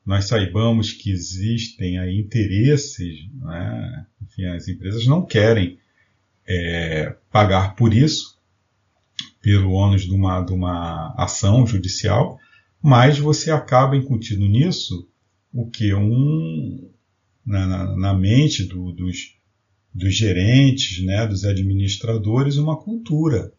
nós 0.06 0.26
saibamos 0.26 0.92
que 0.92 1.12
existem 1.12 1.98
aí 2.00 2.20
interesses, 2.20 3.28
né, 3.40 4.06
enfim, 4.22 4.46
as 4.48 4.68
empresas 4.68 5.06
não 5.08 5.26
querem 5.26 5.80
é, 6.48 7.16
pagar 7.32 7.76
por 7.76 7.94
isso, 7.94 8.40
pelo 9.42 9.72
ônus 9.72 10.04
de 10.04 10.14
uma, 10.14 10.42
de 10.42 10.54
uma 10.54 11.14
ação 11.18 11.66
judicial, 11.66 12.40
mas 12.86 13.18
você 13.18 13.50
acaba 13.50 13.98
incutindo 13.98 14.48
nisso 14.48 15.10
o 15.52 15.68
que 15.68 15.92
um 15.96 16.88
na, 17.44 17.66
na, 17.66 17.98
na 17.98 18.14
mente 18.14 18.64
do, 18.64 18.92
dos, 18.92 19.40
dos 19.92 20.16
gerentes, 20.16 21.04
né, 21.04 21.26
dos 21.26 21.44
administradores, 21.46 22.58
uma 22.58 22.78
cultura. 22.78 23.52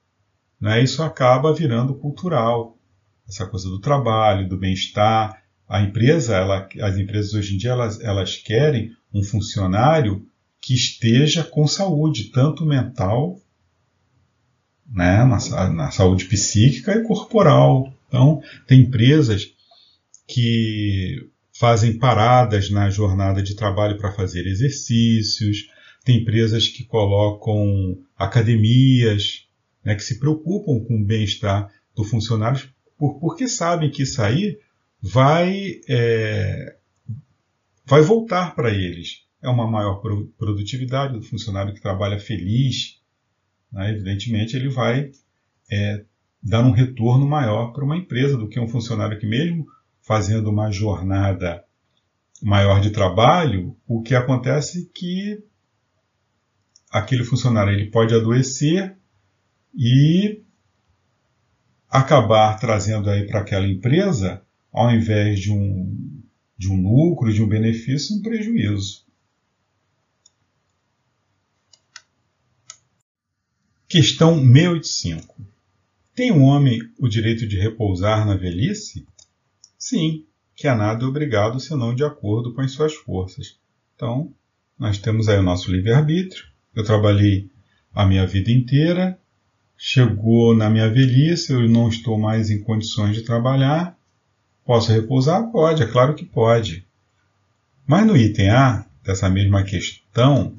Né? 0.61 0.81
Isso 0.81 1.03
acaba 1.03 1.53
virando 1.53 1.97
cultural. 1.97 2.79
Essa 3.29 3.45
coisa 3.49 3.69
do 3.69 3.81
trabalho, 3.81 4.49
do 4.49 4.57
bem-estar. 4.57 5.43
A 5.69 5.83
empresa, 5.83 6.37
ela, 6.37 6.69
as 6.81 6.97
empresas 6.97 7.35
hoje 7.35 7.57
em 7.57 7.59
dia, 7.59 7.73
elas, 7.73 8.01
elas 8.01 8.37
querem 8.37 8.93
um 9.13 9.25
funcionário 9.25 10.25
que 10.61 10.73
esteja 10.73 11.43
com 11.43 11.67
saúde, 11.67 12.31
tanto 12.31 12.65
mental, 12.65 13.41
né, 14.89 15.25
na, 15.25 15.69
na 15.71 15.91
saúde 15.91 16.27
psíquica 16.27 16.95
e 16.95 17.03
corporal. 17.03 17.93
Então, 18.09 18.41
tem 18.67 18.83
empresas 18.83 19.55
que 20.27 21.29
fazem 21.53 21.99
paradas 21.99 22.71
na 22.71 22.91
jornada 22.91 23.43
de 23.43 23.55
trabalho 23.55 23.97
para 23.97 24.13
fazer 24.13 24.47
exercícios, 24.47 25.69
tem 26.05 26.21
empresas 26.21 26.69
que 26.69 26.85
colocam 26.85 27.99
academias, 28.17 29.47
né, 29.85 29.95
que 29.95 30.03
se 30.03 30.19
preocupam 30.19 30.85
com 30.85 31.01
o 31.01 31.05
bem-estar 31.05 31.71
do 31.95 32.05
funcionário, 32.05 32.69
por, 32.99 33.19
porque 33.19 33.49
sabem 33.49 33.91
que 33.91 34.03
isso 34.03 34.23
aí 34.23 34.59
vai, 35.01 35.81
é, 35.89 36.77
vai 37.85 38.03
voltar 38.03 38.55
para 38.55 38.71
eles. 38.71 39.25
É 39.43 39.49
uma 39.49 39.67
maior 39.67 40.01
produtividade 40.37 41.15
do 41.15 41.23
funcionário 41.23 41.75
que 41.75 41.81
trabalha 41.81 42.19
feliz, 42.19 43.01
né, 43.73 43.91
evidentemente 43.91 44.57
ele 44.57 44.69
vai 44.69 45.11
é, 45.71 46.05
dar 46.47 46.65
um 46.65 46.71
retorno 46.71 47.27
maior 47.27 47.73
para 47.73 47.85
uma 47.85 47.97
empresa 47.97 48.37
do 48.37 48.49
que 48.49 48.61
um 48.61 48.69
funcionário 48.69 49.19
que 49.19 49.27
mesmo 49.27 49.67
fazendo 50.01 50.49
uma 50.49 50.71
jornada 50.71 51.65
maior 52.41 52.81
de 52.81 52.91
trabalho, 52.91 53.77
o 53.85 54.01
que 54.01 54.15
acontece 54.15 54.83
é 54.83 54.99
que 54.99 55.45
aquele 56.89 57.25
funcionário 57.25 57.73
ele 57.73 57.91
pode 57.91 58.15
adoecer 58.15 58.97
e 59.75 60.41
acabar 61.91 62.57
trazendo 62.61 63.11
aí 63.11 63.27
para 63.27 63.41
aquela 63.41 63.67
empresa, 63.67 64.41
ao 64.73 64.93
invés 64.93 65.41
de 65.41 65.51
um, 65.51 66.23
de 66.57 66.71
um 66.71 66.81
lucro, 66.81 67.33
de 67.33 67.43
um 67.43 67.49
benefício, 67.49 68.17
um 68.17 68.23
prejuízo. 68.23 69.05
Questão 73.89 74.37
685. 74.37 75.56
Tem 76.17 76.33
um 76.33 76.45
homem 76.45 76.81
o 76.99 77.09
direito 77.09 77.47
de 77.47 77.59
repousar 77.59 78.27
na 78.27 78.35
velhice? 78.35 79.07
Sim, 79.79 80.25
que 80.55 80.67
a 80.67 80.75
nada 80.75 81.05
é 81.05 81.07
obrigado 81.07 81.61
senão 81.61 81.95
de 81.95 82.03
acordo 82.03 82.55
com 82.55 82.63
as 82.63 82.73
suas 82.73 82.95
forças. 82.95 83.59
Então, 83.95 84.33
nós 84.79 84.97
temos 84.97 85.29
aí 85.29 85.39
o 85.39 85.43
nosso 85.43 85.71
livre-arbítrio. 85.71 86.47
Eu 86.75 86.83
trabalhei 86.85 87.51
a 87.95 88.07
minha 88.07 88.27
vida 88.27 88.51
inteira, 88.51 89.19
chegou 89.77 90.57
na 90.57 90.71
minha 90.71 90.89
velhice, 90.89 91.53
eu 91.53 91.69
não 91.69 91.87
estou 91.87 92.19
mais 92.19 92.49
em 92.49 92.63
condições 92.63 93.15
de 93.15 93.21
trabalhar. 93.21 93.95
Posso 94.65 94.93
repousar? 94.93 95.53
Pode, 95.53 95.83
é 95.83 95.87
claro 95.87 96.15
que 96.15 96.25
pode. 96.25 96.87
Mas 97.87 98.07
no 98.07 98.17
item 98.17 98.49
A 98.49 98.87
dessa 99.05 99.29
mesma 99.29 99.63
questão, 99.65 100.57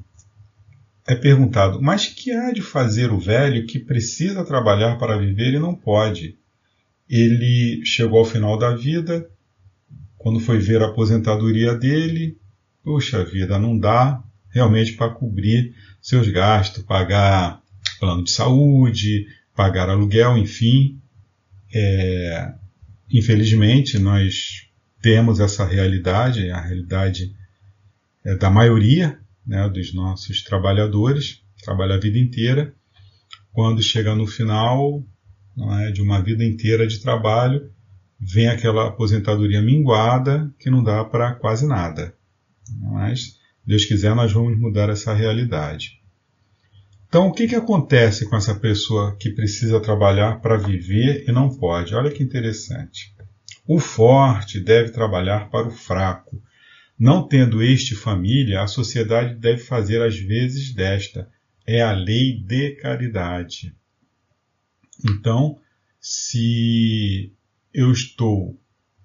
é 1.08 1.14
perguntado: 1.14 1.80
mas 1.80 2.06
que 2.06 2.30
há 2.32 2.52
de 2.52 2.62
fazer 2.62 3.12
o 3.12 3.18
velho 3.18 3.66
que 3.66 3.78
precisa 3.78 4.44
trabalhar 4.44 4.96
para 4.98 5.18
viver 5.18 5.54
e 5.54 5.58
não 5.58 5.74
pode? 5.74 6.38
ele 7.08 7.80
chegou 7.84 8.18
ao 8.18 8.24
final 8.24 8.58
da 8.58 8.74
vida, 8.74 9.28
quando 10.18 10.40
foi 10.40 10.58
ver 10.58 10.82
a 10.82 10.86
aposentadoria 10.86 11.74
dele, 11.74 12.36
puxa 12.84 13.24
vida, 13.24 13.58
não 13.58 13.78
dá 13.78 14.22
realmente 14.50 14.92
para 14.92 15.10
cobrir 15.10 15.74
seus 16.02 16.28
gastos, 16.28 16.84
pagar 16.84 17.62
plano 17.98 18.24
de 18.24 18.30
saúde, 18.30 19.26
pagar 19.54 19.88
aluguel, 19.88 20.36
enfim. 20.36 21.00
É, 21.72 22.52
infelizmente, 23.10 23.98
nós 23.98 24.66
temos 25.00 25.40
essa 25.40 25.64
realidade, 25.64 26.50
a 26.50 26.60
realidade 26.60 27.34
é 28.24 28.34
da 28.34 28.50
maioria 28.50 29.18
né, 29.48 29.68
dos 29.68 29.94
nossos 29.94 30.42
trabalhadores, 30.42 31.42
trabalha 31.64 31.94
a 31.94 31.98
vida 31.98 32.18
inteira. 32.18 32.74
Quando 33.50 33.82
chega 33.82 34.14
no 34.14 34.26
final, 34.26 35.02
é, 35.80 35.90
de 35.90 36.02
uma 36.02 36.20
vida 36.20 36.44
inteira 36.44 36.86
de 36.86 37.00
trabalho, 37.00 37.72
vem 38.20 38.48
aquela 38.48 38.88
aposentadoria 38.88 39.62
minguada 39.62 40.52
que 40.58 40.68
não 40.68 40.84
dá 40.84 41.02
para 41.04 41.34
quase 41.34 41.66
nada. 41.66 42.14
Mas, 42.78 43.38
Deus 43.66 43.86
quiser, 43.86 44.14
nós 44.14 44.30
vamos 44.30 44.58
mudar 44.58 44.90
essa 44.90 45.14
realidade. 45.14 45.98
Então, 47.08 47.28
o 47.28 47.32
que, 47.32 47.48
que 47.48 47.56
acontece 47.56 48.28
com 48.28 48.36
essa 48.36 48.54
pessoa 48.54 49.16
que 49.16 49.30
precisa 49.30 49.80
trabalhar 49.80 50.40
para 50.42 50.58
viver 50.58 51.24
e 51.26 51.32
não 51.32 51.48
pode? 51.48 51.94
Olha 51.94 52.10
que 52.10 52.22
interessante. 52.22 53.14
O 53.66 53.78
forte 53.78 54.60
deve 54.60 54.90
trabalhar 54.90 55.48
para 55.48 55.68
o 55.68 55.70
fraco. 55.70 56.40
Não 56.98 57.28
tendo 57.28 57.62
este 57.62 57.94
família, 57.94 58.62
a 58.62 58.66
sociedade 58.66 59.36
deve 59.36 59.62
fazer 59.62 60.02
as 60.02 60.18
vezes 60.18 60.74
desta. 60.74 61.30
É 61.64 61.80
a 61.80 61.92
lei 61.92 62.40
de 62.40 62.72
caridade. 62.72 63.74
Então, 65.04 65.60
se 66.00 67.32
eu 67.72 67.92
estou 67.92 68.60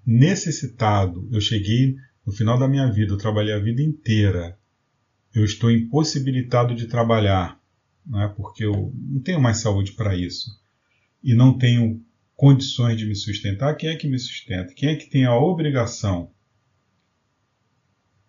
necessitado, 0.05 1.29
eu 1.31 1.39
cheguei 1.39 1.95
no 2.25 2.33
final 2.33 2.57
da 2.57 2.67
minha 2.67 2.91
vida, 2.91 3.13
eu 3.13 3.17
trabalhei 3.17 3.53
a 3.53 3.59
vida 3.59 3.81
inteira, 3.81 4.57
eu 5.33 5.43
estou 5.43 5.69
impossibilitado 5.69 6.73
de 6.73 6.87
trabalhar, 6.87 7.59
é? 8.15 8.27
porque 8.29 8.65
eu 8.65 8.93
não 8.95 9.21
tenho 9.21 9.41
mais 9.41 9.57
saúde 9.57 9.91
para 9.91 10.15
isso, 10.15 10.49
e 11.23 11.35
não 11.35 11.57
tenho 11.57 12.01
condições 12.35 12.97
de 12.97 13.05
me 13.05 13.15
sustentar, 13.15 13.75
quem 13.75 13.89
é 13.89 13.95
que 13.95 14.07
me 14.07 14.19
sustenta? 14.19 14.73
Quem 14.73 14.89
é 14.89 14.95
que 14.95 15.09
tem 15.09 15.25
a 15.25 15.35
obrigação? 15.35 16.31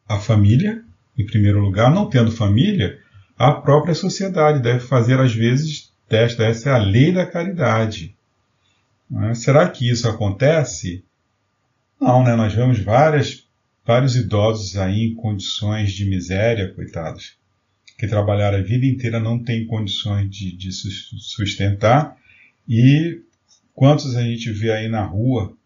A 0.08 0.18
família, 0.18 0.84
em 1.16 1.24
primeiro 1.24 1.60
lugar, 1.60 1.90
não 1.92 2.08
tendo 2.08 2.30
família, 2.30 2.98
a 3.36 3.52
própria 3.52 3.94
sociedade 3.94 4.62
deve 4.62 4.80
fazer 4.80 5.18
às 5.18 5.34
vezes 5.34 5.92
testa, 6.08 6.44
essa 6.44 6.70
é 6.70 6.72
a 6.72 6.78
lei 6.78 7.12
da 7.12 7.26
caridade. 7.26 8.14
É? 9.30 9.34
Será 9.34 9.68
que 9.68 9.88
isso 9.88 10.08
acontece? 10.08 11.04
Não, 12.00 12.22
né? 12.22 12.36
Nós 12.36 12.52
vemos 12.52 12.78
várias, 12.78 13.46
vários 13.84 14.14
idosos 14.16 14.76
aí 14.76 15.04
em 15.04 15.14
condições 15.14 15.92
de 15.92 16.04
miséria, 16.04 16.72
coitados, 16.74 17.36
que 17.98 18.06
trabalharam 18.06 18.58
a 18.58 18.62
vida 18.62 18.86
inteira 18.86 19.20
não 19.20 19.42
têm 19.42 19.66
condições 19.66 20.28
de, 20.28 20.56
de 20.56 20.70
sustentar 20.72 22.16
e 22.68 23.20
quantos 23.72 24.16
a 24.16 24.22
gente 24.22 24.50
vê 24.50 24.72
aí 24.72 24.88
na 24.88 25.04
rua 25.04 25.56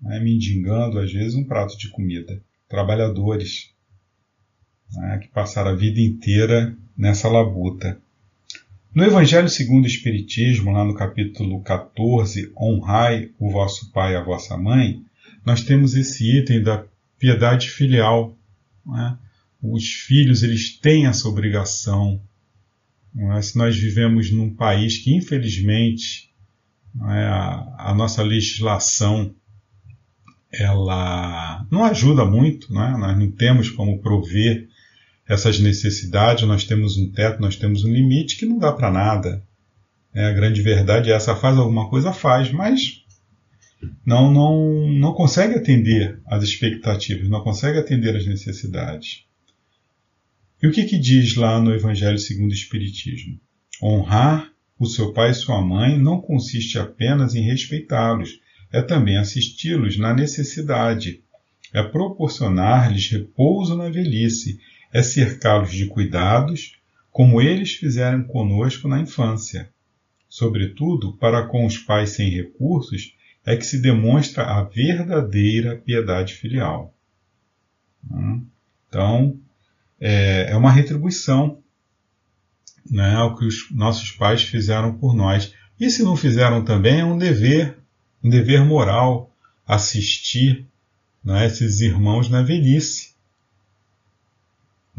né, 0.00 0.20
mendigando 0.20 0.98
às 0.98 1.12
vezes 1.12 1.34
um 1.34 1.44
prato 1.44 1.76
de 1.76 1.88
comida? 1.88 2.40
Trabalhadores 2.68 3.72
né, 4.94 5.18
que 5.18 5.28
passaram 5.28 5.70
a 5.70 5.76
vida 5.76 6.00
inteira 6.00 6.76
nessa 6.96 7.28
labuta. 7.28 7.98
No 8.94 9.04
Evangelho 9.04 9.48
segundo 9.48 9.84
o 9.84 9.88
Espiritismo, 9.88 10.72
lá 10.72 10.84
no 10.84 10.94
capítulo 10.94 11.60
14, 11.62 12.52
Honrai 12.56 13.30
o 13.38 13.50
vosso 13.50 13.92
pai 13.92 14.14
e 14.14 14.16
a 14.16 14.24
vossa 14.24 14.56
mãe, 14.56 15.02
nós 15.44 15.62
temos 15.62 15.94
esse 15.94 16.38
item 16.38 16.62
da 16.62 16.84
piedade 17.18 17.70
filial. 17.70 18.36
Né? 18.84 19.16
Os 19.62 19.84
filhos 19.86 20.42
eles 20.42 20.78
têm 20.78 21.06
essa 21.06 21.28
obrigação. 21.28 22.20
É? 23.16 23.42
Se 23.42 23.56
nós 23.56 23.76
vivemos 23.76 24.30
num 24.30 24.54
país 24.54 24.98
que, 24.98 25.14
infelizmente, 25.14 26.30
é? 27.02 27.26
a, 27.26 27.90
a, 27.90 27.94
nossa 27.94 28.22
legislação 28.22 29.34
ela 30.50 31.66
não 31.70 31.84
ajuda 31.84 32.24
muito, 32.24 32.72
não 32.72 32.82
é? 32.82 32.98
nós 32.98 33.18
não 33.18 33.30
temos 33.30 33.70
como 33.70 33.98
prover 34.00 34.67
essas 35.28 35.60
necessidades, 35.60 36.48
nós 36.48 36.64
temos 36.64 36.96
um 36.96 37.12
teto, 37.12 37.40
nós 37.40 37.54
temos 37.54 37.84
um 37.84 37.92
limite 37.92 38.36
que 38.36 38.46
não 38.46 38.58
dá 38.58 38.72
para 38.72 38.90
nada. 38.90 39.42
É, 40.14 40.24
a 40.24 40.32
grande 40.32 40.62
verdade 40.62 41.10
é 41.10 41.14
essa, 41.14 41.36
faz 41.36 41.58
alguma 41.58 41.90
coisa, 41.90 42.12
faz, 42.14 42.50
mas 42.50 43.04
não, 44.04 44.32
não, 44.32 44.90
não 44.90 45.12
consegue 45.12 45.54
atender 45.54 46.18
às 46.26 46.42
expectativas, 46.42 47.28
não 47.28 47.42
consegue 47.42 47.78
atender 47.78 48.16
às 48.16 48.26
necessidades. 48.26 49.24
E 50.62 50.66
o 50.66 50.72
que, 50.72 50.84
que 50.84 50.98
diz 50.98 51.36
lá 51.36 51.60
no 51.60 51.74
Evangelho 51.74 52.18
segundo 52.18 52.50
o 52.50 52.54
Espiritismo? 52.54 53.38
Honrar 53.82 54.50
o 54.78 54.86
seu 54.86 55.12
pai 55.12 55.30
e 55.30 55.34
sua 55.34 55.60
mãe 55.60 55.98
não 55.98 56.20
consiste 56.20 56.78
apenas 56.78 57.34
em 57.34 57.42
respeitá-los, 57.42 58.40
é 58.72 58.80
também 58.80 59.18
assisti-los 59.18 59.98
na 59.98 60.14
necessidade, 60.14 61.20
é 61.72 61.82
proporcionar-lhes 61.82 63.08
repouso 63.10 63.76
na 63.76 63.90
velhice 63.90 64.58
é 64.98 65.02
cercá-los 65.02 65.70
de 65.70 65.86
cuidados, 65.86 66.76
como 67.12 67.40
eles 67.40 67.74
fizeram 67.74 68.24
conosco 68.24 68.88
na 68.88 68.98
infância. 68.98 69.70
Sobretudo, 70.28 71.12
para 71.12 71.46
com 71.46 71.64
os 71.64 71.78
pais 71.78 72.10
sem 72.10 72.28
recursos, 72.28 73.14
é 73.46 73.56
que 73.56 73.64
se 73.64 73.80
demonstra 73.80 74.42
a 74.42 74.64
verdadeira 74.64 75.76
piedade 75.76 76.34
filial. 76.34 76.92
Hum? 78.10 78.44
Então, 78.88 79.38
é, 80.00 80.50
é 80.50 80.56
uma 80.56 80.72
retribuição 80.72 81.62
né, 82.90 83.14
ao 83.14 83.36
que 83.36 83.44
os 83.44 83.70
nossos 83.70 84.10
pais 84.10 84.42
fizeram 84.42 84.94
por 84.94 85.14
nós. 85.14 85.54
E 85.78 85.88
se 85.90 86.02
não 86.02 86.16
fizeram 86.16 86.64
também, 86.64 87.00
é 87.00 87.04
um 87.04 87.16
dever, 87.16 87.78
um 88.22 88.28
dever 88.28 88.64
moral, 88.64 89.32
assistir 89.64 90.66
né, 91.22 91.46
esses 91.46 91.80
irmãos 91.80 92.28
na 92.28 92.42
velhice. 92.42 93.17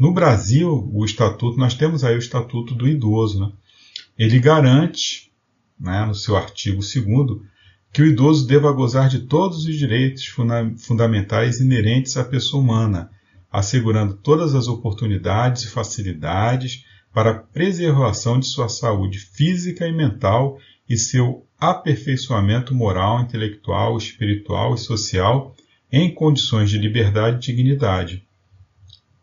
No 0.00 0.14
Brasil, 0.14 0.90
o 0.94 1.04
estatuto, 1.04 1.58
nós 1.58 1.74
temos 1.74 2.02
aí 2.02 2.14
o 2.14 2.18
estatuto 2.18 2.74
do 2.74 2.88
idoso, 2.88 3.38
né? 3.38 3.52
Ele 4.18 4.38
garante, 4.38 5.30
né, 5.78 6.06
no 6.06 6.14
seu 6.14 6.38
artigo 6.38 6.80
2 6.80 6.94
que 7.92 8.00
o 8.00 8.06
idoso 8.06 8.46
deva 8.46 8.72
gozar 8.72 9.10
de 9.10 9.26
todos 9.26 9.66
os 9.66 9.76
direitos 9.76 10.24
funda 10.24 10.72
fundamentais 10.78 11.60
inerentes 11.60 12.16
à 12.16 12.24
pessoa 12.24 12.62
humana, 12.62 13.10
assegurando 13.52 14.14
todas 14.14 14.54
as 14.54 14.68
oportunidades 14.68 15.64
e 15.64 15.68
facilidades 15.68 16.82
para 17.12 17.32
a 17.32 17.38
preservação 17.38 18.40
de 18.40 18.46
sua 18.46 18.70
saúde 18.70 19.18
física 19.18 19.86
e 19.86 19.92
mental 19.92 20.58
e 20.88 20.96
seu 20.96 21.46
aperfeiçoamento 21.58 22.74
moral, 22.74 23.20
intelectual, 23.20 23.98
espiritual 23.98 24.74
e 24.74 24.78
social 24.78 25.54
em 25.92 26.14
condições 26.14 26.70
de 26.70 26.78
liberdade 26.78 27.36
e 27.36 27.54
dignidade 27.54 28.29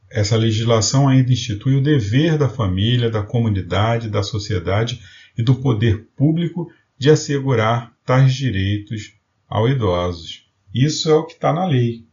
essa 0.10 0.36
legislação 0.36 1.08
ainda 1.08 1.32
institui 1.32 1.76
o 1.76 1.84
dever 1.84 2.38
da 2.38 2.48
família, 2.48 3.10
da 3.10 3.24
comunidade, 3.24 4.10
da 4.10 4.24
sociedade 4.24 5.02
e 5.38 5.44
do 5.44 5.56
poder 5.56 6.08
público 6.16 6.72
de 6.98 7.10
assegurar 7.10 7.94
tais 8.06 8.34
direitos 8.34 9.14
aos 9.48 9.72
idosos. 9.72 10.48
Isso 10.74 11.10
é 11.10 11.14
o 11.14 11.26
que 11.26 11.34
está 11.34 11.54
na 11.54 11.66
lei. 11.66 12.06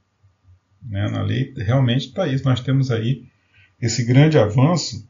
Né? 0.83 1.09
Na 1.09 1.23
lei 1.23 1.53
realmente 1.57 2.09
está 2.09 2.27
isso. 2.27 2.45
Nós 2.45 2.61
temos 2.61 2.91
aí 2.91 3.27
esse 3.81 4.05
grande 4.05 4.39
avanço 4.39 5.09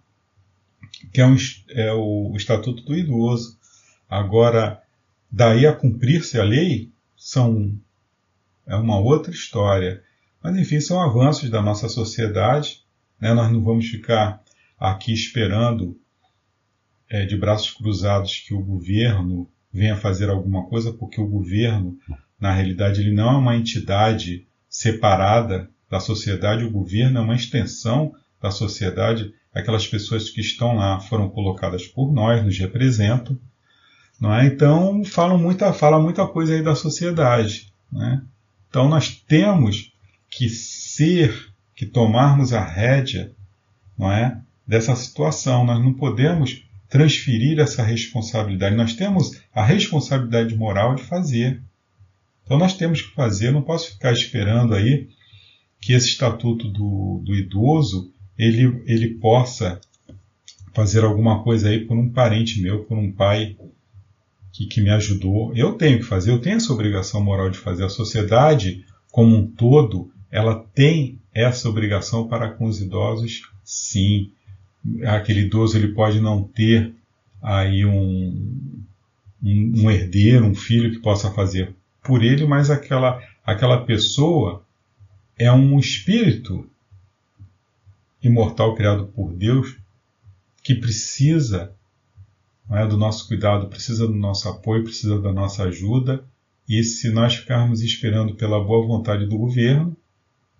que 1.12 1.20
é, 1.20 1.26
um, 1.26 1.36
é 1.70 1.92
o 1.92 2.32
Estatuto 2.36 2.82
do 2.84 2.96
Idoso. 2.96 3.58
Agora, 4.08 4.82
daí 5.30 5.66
a 5.66 5.72
cumprir-se 5.72 6.38
a 6.38 6.42
lei, 6.42 6.90
são 7.16 7.78
é 8.66 8.76
uma 8.76 8.98
outra 8.98 9.32
história. 9.32 10.02
Mas, 10.44 10.58
enfim, 10.58 10.78
são 10.78 11.00
avanços 11.00 11.48
da 11.48 11.62
nossa 11.62 11.88
sociedade. 11.88 12.82
Né? 13.18 13.32
Nós 13.32 13.50
não 13.50 13.64
vamos 13.64 13.86
ficar 13.86 14.42
aqui 14.78 15.10
esperando 15.10 15.98
é, 17.08 17.24
de 17.24 17.34
braços 17.34 17.70
cruzados 17.70 18.44
que 18.46 18.52
o 18.52 18.62
governo 18.62 19.48
venha 19.72 19.96
fazer 19.96 20.28
alguma 20.28 20.66
coisa, 20.66 20.92
porque 20.92 21.18
o 21.18 21.26
governo, 21.26 21.96
na 22.38 22.52
realidade, 22.52 23.00
ele 23.00 23.14
não 23.14 23.30
é 23.30 23.36
uma 23.38 23.56
entidade 23.56 24.46
separada 24.68 25.70
da 25.90 25.98
sociedade, 25.98 26.64
o 26.64 26.70
governo 26.70 27.20
é 27.20 27.22
uma 27.22 27.34
extensão 27.34 28.14
da 28.38 28.50
sociedade. 28.50 29.32
Aquelas 29.54 29.86
pessoas 29.86 30.28
que 30.28 30.42
estão 30.42 30.76
lá 30.76 31.00
foram 31.00 31.30
colocadas 31.30 31.86
por 31.86 32.12
nós, 32.12 32.44
nos 32.44 32.58
representam. 32.58 33.38
Não 34.20 34.34
é? 34.34 34.44
Então, 34.44 35.02
falam 35.06 35.38
muita, 35.38 35.72
fala 35.72 35.98
muita 35.98 36.26
coisa 36.26 36.52
aí 36.52 36.62
da 36.62 36.74
sociedade. 36.74 37.72
Né? 37.90 38.22
Então, 38.68 38.88
nós 38.90 39.08
temos 39.08 39.93
que 40.36 40.48
ser, 40.48 41.52
que 41.76 41.86
tomarmos 41.86 42.52
a 42.52 42.64
rédea, 42.64 43.32
não 43.96 44.10
é, 44.10 44.40
dessa 44.66 44.94
situação. 44.96 45.64
Nós 45.64 45.82
não 45.82 45.94
podemos 45.94 46.64
transferir 46.88 47.60
essa 47.60 47.84
responsabilidade. 47.84 48.74
Nós 48.74 48.94
temos 48.94 49.40
a 49.54 49.64
responsabilidade 49.64 50.56
moral 50.56 50.96
de 50.96 51.04
fazer. 51.04 51.62
Então 52.44 52.58
nós 52.58 52.76
temos 52.76 53.00
que 53.00 53.14
fazer. 53.14 53.48
Eu 53.48 53.52
não 53.52 53.62
posso 53.62 53.92
ficar 53.92 54.12
esperando 54.12 54.74
aí 54.74 55.08
que 55.80 55.92
esse 55.92 56.08
estatuto 56.08 56.68
do, 56.68 57.22
do 57.24 57.34
idoso 57.34 58.12
ele, 58.36 58.82
ele 58.86 59.14
possa 59.14 59.80
fazer 60.72 61.04
alguma 61.04 61.44
coisa 61.44 61.68
aí 61.68 61.84
por 61.84 61.96
um 61.96 62.10
parente 62.10 62.60
meu, 62.60 62.84
por 62.84 62.98
um 62.98 63.12
pai 63.12 63.56
que, 64.52 64.66
que 64.66 64.80
me 64.80 64.90
ajudou. 64.90 65.54
Eu 65.54 65.74
tenho 65.74 65.98
que 65.98 66.04
fazer, 66.04 66.32
eu 66.32 66.40
tenho 66.40 66.56
essa 66.56 66.72
obrigação 66.72 67.22
moral 67.22 67.50
de 67.50 67.58
fazer. 67.58 67.84
A 67.84 67.88
sociedade 67.88 68.84
como 69.12 69.36
um 69.36 69.46
todo 69.46 70.10
ela 70.34 70.58
tem 70.74 71.20
essa 71.32 71.68
obrigação 71.68 72.26
para 72.26 72.50
com 72.50 72.66
os 72.66 72.80
idosos, 72.80 73.48
sim. 73.62 74.32
Aquele 75.06 75.42
idoso 75.42 75.78
ele 75.78 75.94
pode 75.94 76.20
não 76.20 76.42
ter 76.42 76.92
aí 77.40 77.86
um, 77.86 78.82
um, 79.40 79.72
um 79.76 79.90
herdeiro, 79.92 80.44
um 80.44 80.54
filho 80.54 80.90
que 80.90 80.98
possa 80.98 81.30
fazer 81.30 81.72
por 82.02 82.24
ele, 82.24 82.44
mas 82.46 82.68
aquela, 82.68 83.22
aquela 83.46 83.84
pessoa 83.84 84.64
é 85.38 85.52
um 85.52 85.78
espírito 85.78 86.68
imortal 88.20 88.74
criado 88.74 89.06
por 89.06 89.32
Deus 89.32 89.76
que 90.64 90.74
precisa 90.74 91.72
é, 92.72 92.84
do 92.88 92.96
nosso 92.96 93.28
cuidado, 93.28 93.68
precisa 93.68 94.04
do 94.04 94.14
nosso 94.14 94.48
apoio, 94.48 94.82
precisa 94.82 95.20
da 95.20 95.32
nossa 95.32 95.62
ajuda. 95.62 96.24
E 96.68 96.82
se 96.82 97.12
nós 97.12 97.36
ficarmos 97.36 97.82
esperando 97.82 98.34
pela 98.34 98.58
boa 98.58 98.84
vontade 98.84 99.26
do 99.26 99.38
governo, 99.38 99.96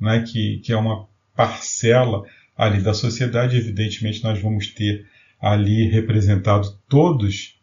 né, 0.01 0.23
que, 0.23 0.59
que 0.59 0.73
é 0.73 0.77
uma 0.77 1.07
parcela 1.35 2.23
ali 2.57 2.81
da 2.81 2.95
sociedade, 2.95 3.57
evidentemente 3.57 4.23
nós 4.23 4.41
vamos 4.41 4.69
ter 4.69 5.07
ali 5.41 5.89
representado 5.89 6.79
todos, 6.89 7.61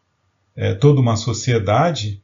é, 0.54 0.74
toda 0.74 1.00
uma 1.00 1.16
sociedade. 1.16 2.22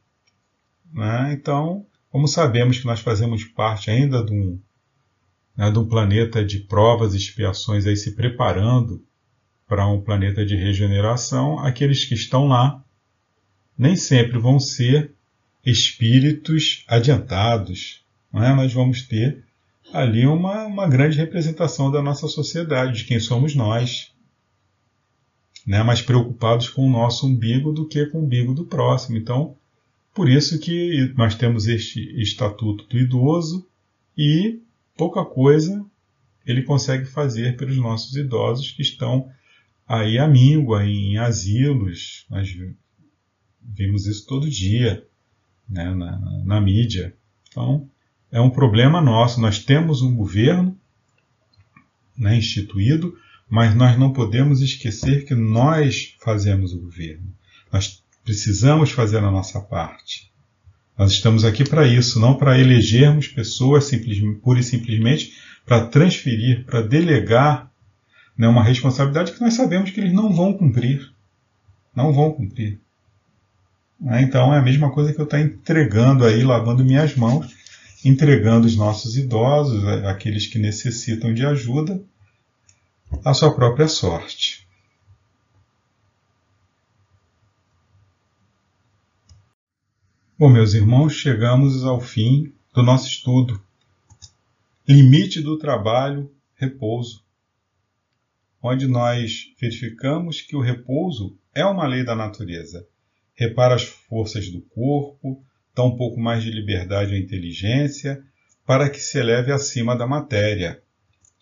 Né, 0.93 1.33
então, 1.33 1.87
como 2.11 2.29
sabemos 2.29 2.79
que 2.79 2.87
nós 2.87 3.01
fazemos 3.01 3.45
parte 3.45 3.91
ainda 3.91 4.25
de 4.25 4.33
um, 4.33 4.61
né, 5.57 5.71
de 5.71 5.79
um 5.79 5.87
planeta 5.87 6.45
de 6.45 6.61
provas 6.61 7.15
e 7.15 7.17
expiações 7.17 7.87
aí 7.87 7.97
se 7.97 8.15
preparando 8.15 9.05
para 9.67 9.87
um 9.87 10.01
planeta 10.01 10.45
de 10.45 10.57
regeneração, 10.57 11.59
aqueles 11.59 12.05
que 12.05 12.15
estão 12.15 12.47
lá 12.47 12.83
nem 13.77 13.95
sempre 13.95 14.39
vão 14.39 14.59
ser 14.59 15.15
espíritos 15.65 16.85
adiantados. 16.89 18.05
Não 18.33 18.43
é? 18.43 18.55
Nós 18.55 18.73
vamos 18.73 19.03
ter 19.03 19.45
ali 19.93 20.27
uma, 20.27 20.67
uma 20.67 20.89
grande 20.89 21.17
representação 21.17 21.91
da 21.91 22.03
nossa 22.03 22.29
sociedade, 22.29 22.99
de 22.99 23.05
quem 23.05 23.21
somos 23.21 23.55
nós. 23.55 24.13
Né? 25.67 25.83
Mais 25.83 26.03
preocupados 26.03 26.69
com 26.69 26.87
o 26.87 26.91
nosso 26.91 27.27
umbigo 27.27 27.73
do 27.73 27.87
que 27.87 28.07
com 28.07 28.19
o 28.19 28.25
umbigo 28.25 28.55
do 28.55 28.65
próximo. 28.65 29.17
Então, 29.17 29.57
por 30.15 30.29
isso 30.29 30.59
que 30.59 31.13
nós 31.17 31.35
temos 31.35 31.67
este 31.67 32.01
estatuto 32.21 32.87
do 32.89 32.99
idoso 32.99 33.67
e 34.17 34.61
pouca 34.97 35.25
coisa 35.25 35.85
ele 36.45 36.63
consegue 36.63 37.05
fazer 37.05 37.57
pelos 37.57 37.77
nossos 37.77 38.17
idosos 38.17 38.73
que 38.73 38.81
estão 38.81 39.31
aí 39.87 40.19
à 40.19 40.27
míngua, 40.27 40.85
em 40.85 41.19
asilos. 41.19 42.27
Nós 42.31 42.49
vimos 43.63 44.07
isso 44.07 44.27
todo 44.27 44.49
dia 44.49 45.07
né, 45.69 45.95
na, 45.95 46.19
na 46.45 46.61
mídia. 46.61 47.15
Então, 47.51 47.89
é 48.31 48.41
um 48.41 48.51
problema 48.51 49.01
nosso. 49.01 49.41
Nós 49.41 49.59
temos 49.59 50.03
um 50.03 50.15
governo 50.15 50.77
né, 52.17 52.37
instituído, 52.37 53.17
mas 53.49 53.75
nós 53.75 53.99
não 53.99 54.13
podemos 54.13 54.61
esquecer 54.61 55.25
que 55.25 55.35
nós 55.35 56.15
fazemos 56.21 56.73
o 56.73 56.81
governo. 56.81 57.33
Nós 57.73 58.03
precisamos 58.25 58.91
fazer 58.91 59.19
a 59.19 59.31
nossa 59.31 59.61
parte. 59.61 60.31
Nós 60.99 61.13
estamos 61.13 61.45
aqui 61.45 61.65
para 61.65 61.87
isso, 61.87 62.19
não 62.19 62.35
para 62.35 62.59
elegermos 62.59 63.29
pessoas 63.29 63.85
simplesmente, 63.85 64.41
pura 64.41 64.59
e 64.59 64.65
simplesmente 64.65 65.33
para 65.65 65.87
transferir, 65.87 66.65
para 66.65 66.83
delegar 66.83 67.71
né, 68.37 68.49
uma 68.49 68.65
responsabilidade 68.65 69.33
que 69.33 69.41
nós 69.41 69.55
sabemos 69.55 69.91
que 69.91 70.01
eles 70.01 70.13
não 70.13 70.33
vão 70.33 70.53
cumprir. 70.53 71.13
Não 71.95 72.13
vão 72.13 72.33
cumprir. 72.33 72.81
Né, 74.01 74.23
então 74.23 74.53
é 74.53 74.59
a 74.59 74.63
mesma 74.63 74.91
coisa 74.91 75.13
que 75.13 75.21
eu 75.21 75.25
estar 75.25 75.41
entregando 75.41 76.25
aí, 76.25 76.43
lavando 76.43 76.85
minhas 76.85 77.15
mãos, 77.15 77.55
entregando 78.05 78.67
os 78.67 78.77
nossos 78.77 79.17
idosos, 79.17 79.85
aqueles 80.05 80.47
que 80.47 80.59
necessitam 80.59 81.35
de 81.35 81.45
ajuda, 81.45 82.03
à 83.25 83.35
sua 83.35 83.55
própria 83.55 83.89
sorte. 83.89 84.67
Bom, 90.39 90.49
meus 90.49 90.73
irmãos, 90.73 91.15
chegamos 91.15 91.83
ao 91.85 92.01
fim 92.01 92.53
do 92.73 92.81
nosso 92.83 93.09
estudo. 93.09 93.61
Limite 94.87 95.41
do 95.41 95.59
trabalho, 95.59 96.33
repouso. 96.55 97.25
Onde 98.63 98.87
nós 98.87 99.53
verificamos 99.61 100.41
que 100.41 100.55
o 100.55 100.61
repouso 100.61 101.37
é 101.53 101.65
uma 101.65 101.87
lei 101.87 102.05
da 102.05 102.15
natureza. 102.15 102.87
Repara 103.35 103.75
as 103.75 103.83
forças 103.83 104.49
do 104.49 104.61
corpo, 104.61 105.45
dá 105.79 105.85
um 105.85 105.97
pouco 105.97 106.21
mais 106.21 106.43
de 106.43 106.51
liberdade 106.51 107.15
à 107.15 107.19
inteligência, 107.19 108.21
para 108.67 108.91
que 108.91 109.01
se 109.01 109.19
eleve 109.19 109.53
acima 109.53 109.97
da 109.97 110.07
matéria. 110.07 110.83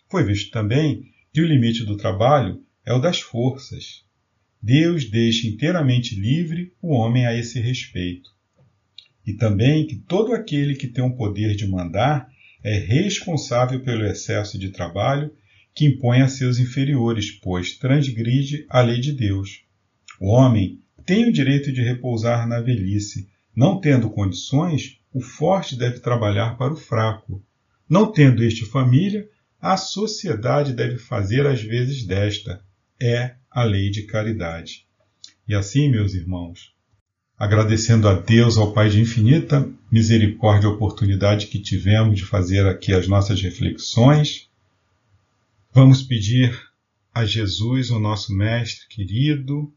Foi 0.09 0.23
visto 0.23 0.51
também 0.51 1.11
que 1.33 1.41
o 1.41 1.45
limite 1.45 1.83
do 1.83 1.97
trabalho 1.97 2.61
é 2.85 2.93
o 2.93 2.99
das 2.99 3.19
forças. 3.19 4.05
Deus 4.61 5.09
deixa 5.09 5.47
inteiramente 5.47 6.15
livre 6.15 6.71
o 6.81 6.93
homem 6.93 7.25
a 7.25 7.35
esse 7.35 7.59
respeito 7.59 8.37
e 9.27 9.33
também 9.33 9.85
que 9.85 9.97
todo 9.97 10.33
aquele 10.33 10.73
que 10.73 10.87
tem 10.87 11.03
o 11.03 11.15
poder 11.15 11.53
de 11.53 11.67
mandar 11.67 12.31
é 12.63 12.77
responsável 12.77 13.81
pelo 13.81 14.05
excesso 14.05 14.57
de 14.57 14.69
trabalho 14.69 15.33
que 15.75 15.85
impõe 15.85 16.21
a 16.21 16.29
seus 16.29 16.59
inferiores, 16.59 17.29
pois 17.31 17.77
transgride 17.77 18.65
a 18.69 18.81
lei 18.81 19.01
de 19.01 19.11
Deus. 19.11 19.63
O 20.19 20.29
homem 20.29 20.79
tem 21.05 21.27
o 21.27 21.33
direito 21.33 21.71
de 21.73 21.81
repousar 21.81 22.47
na 22.47 22.61
velhice. 22.61 23.27
Não 23.57 23.81
tendo 23.81 24.11
condições, 24.11 24.99
o 25.11 25.19
forte 25.19 25.75
deve 25.75 25.99
trabalhar 25.99 26.59
para 26.59 26.73
o 26.73 26.77
fraco. 26.77 27.43
Não 27.89 28.11
tendo 28.11 28.43
este 28.43 28.63
família, 28.63 29.27
a 29.59 29.75
sociedade 29.75 30.73
deve 30.73 30.99
fazer 30.99 31.47
às 31.47 31.59
vezes 31.59 32.05
desta. 32.05 32.63
É 33.01 33.33
a 33.49 33.63
lei 33.63 33.89
de 33.89 34.03
caridade. 34.03 34.85
E 35.47 35.55
assim, 35.55 35.89
meus 35.89 36.13
irmãos, 36.13 36.71
agradecendo 37.35 38.07
a 38.07 38.13
Deus, 38.13 38.59
ao 38.59 38.73
Pai 38.73 38.91
de 38.91 39.01
infinita 39.01 39.67
misericórdia, 39.91 40.69
a 40.69 40.73
oportunidade 40.73 41.47
que 41.47 41.57
tivemos 41.57 42.15
de 42.15 42.25
fazer 42.25 42.63
aqui 42.67 42.93
as 42.93 43.07
nossas 43.07 43.41
reflexões. 43.41 44.51
Vamos 45.73 46.03
pedir 46.03 46.55
a 47.11 47.25
Jesus, 47.25 47.89
o 47.89 47.97
nosso 47.97 48.31
Mestre 48.35 48.87
querido, 48.87 49.73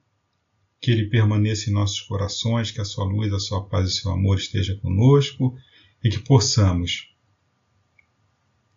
que 0.80 0.90
Ele 0.90 1.08
permaneça 1.08 1.68
em 1.68 1.72
nossos 1.72 2.00
corações, 2.00 2.70
que 2.70 2.80
a 2.80 2.84
Sua 2.84 3.04
luz, 3.04 3.32
a 3.32 3.38
Sua 3.38 3.64
paz 3.64 3.86
e 3.86 3.92
o 3.92 3.94
Seu 3.94 4.12
amor 4.12 4.38
esteja 4.38 4.74
conosco 4.76 5.56
e 6.02 6.08
que 6.08 6.18
possamos 6.18 7.14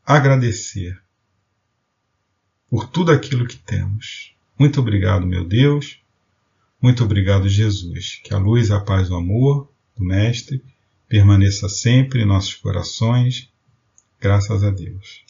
agradecer 0.05 1.01
por 2.69 2.89
tudo 2.89 3.11
aquilo 3.11 3.47
que 3.47 3.57
temos. 3.57 4.35
Muito 4.59 4.79
obrigado, 4.79 5.25
meu 5.25 5.45
Deus 5.45 6.03
muito 6.83 7.01
obrigado, 7.01 7.47
Jesus. 7.47 8.19
Que 8.21 8.33
a 8.33 8.37
luz, 8.37 8.69
a 8.69 8.77
paz, 8.77 9.09
o 9.09 9.15
amor 9.15 9.71
do 9.95 10.03
Mestre 10.03 10.61
permaneça 11.07 11.69
sempre 11.69 12.21
em 12.21 12.25
nossos 12.25 12.55
corações. 12.55 13.49
Graças 14.19 14.65
a 14.65 14.69
Deus. 14.69 15.23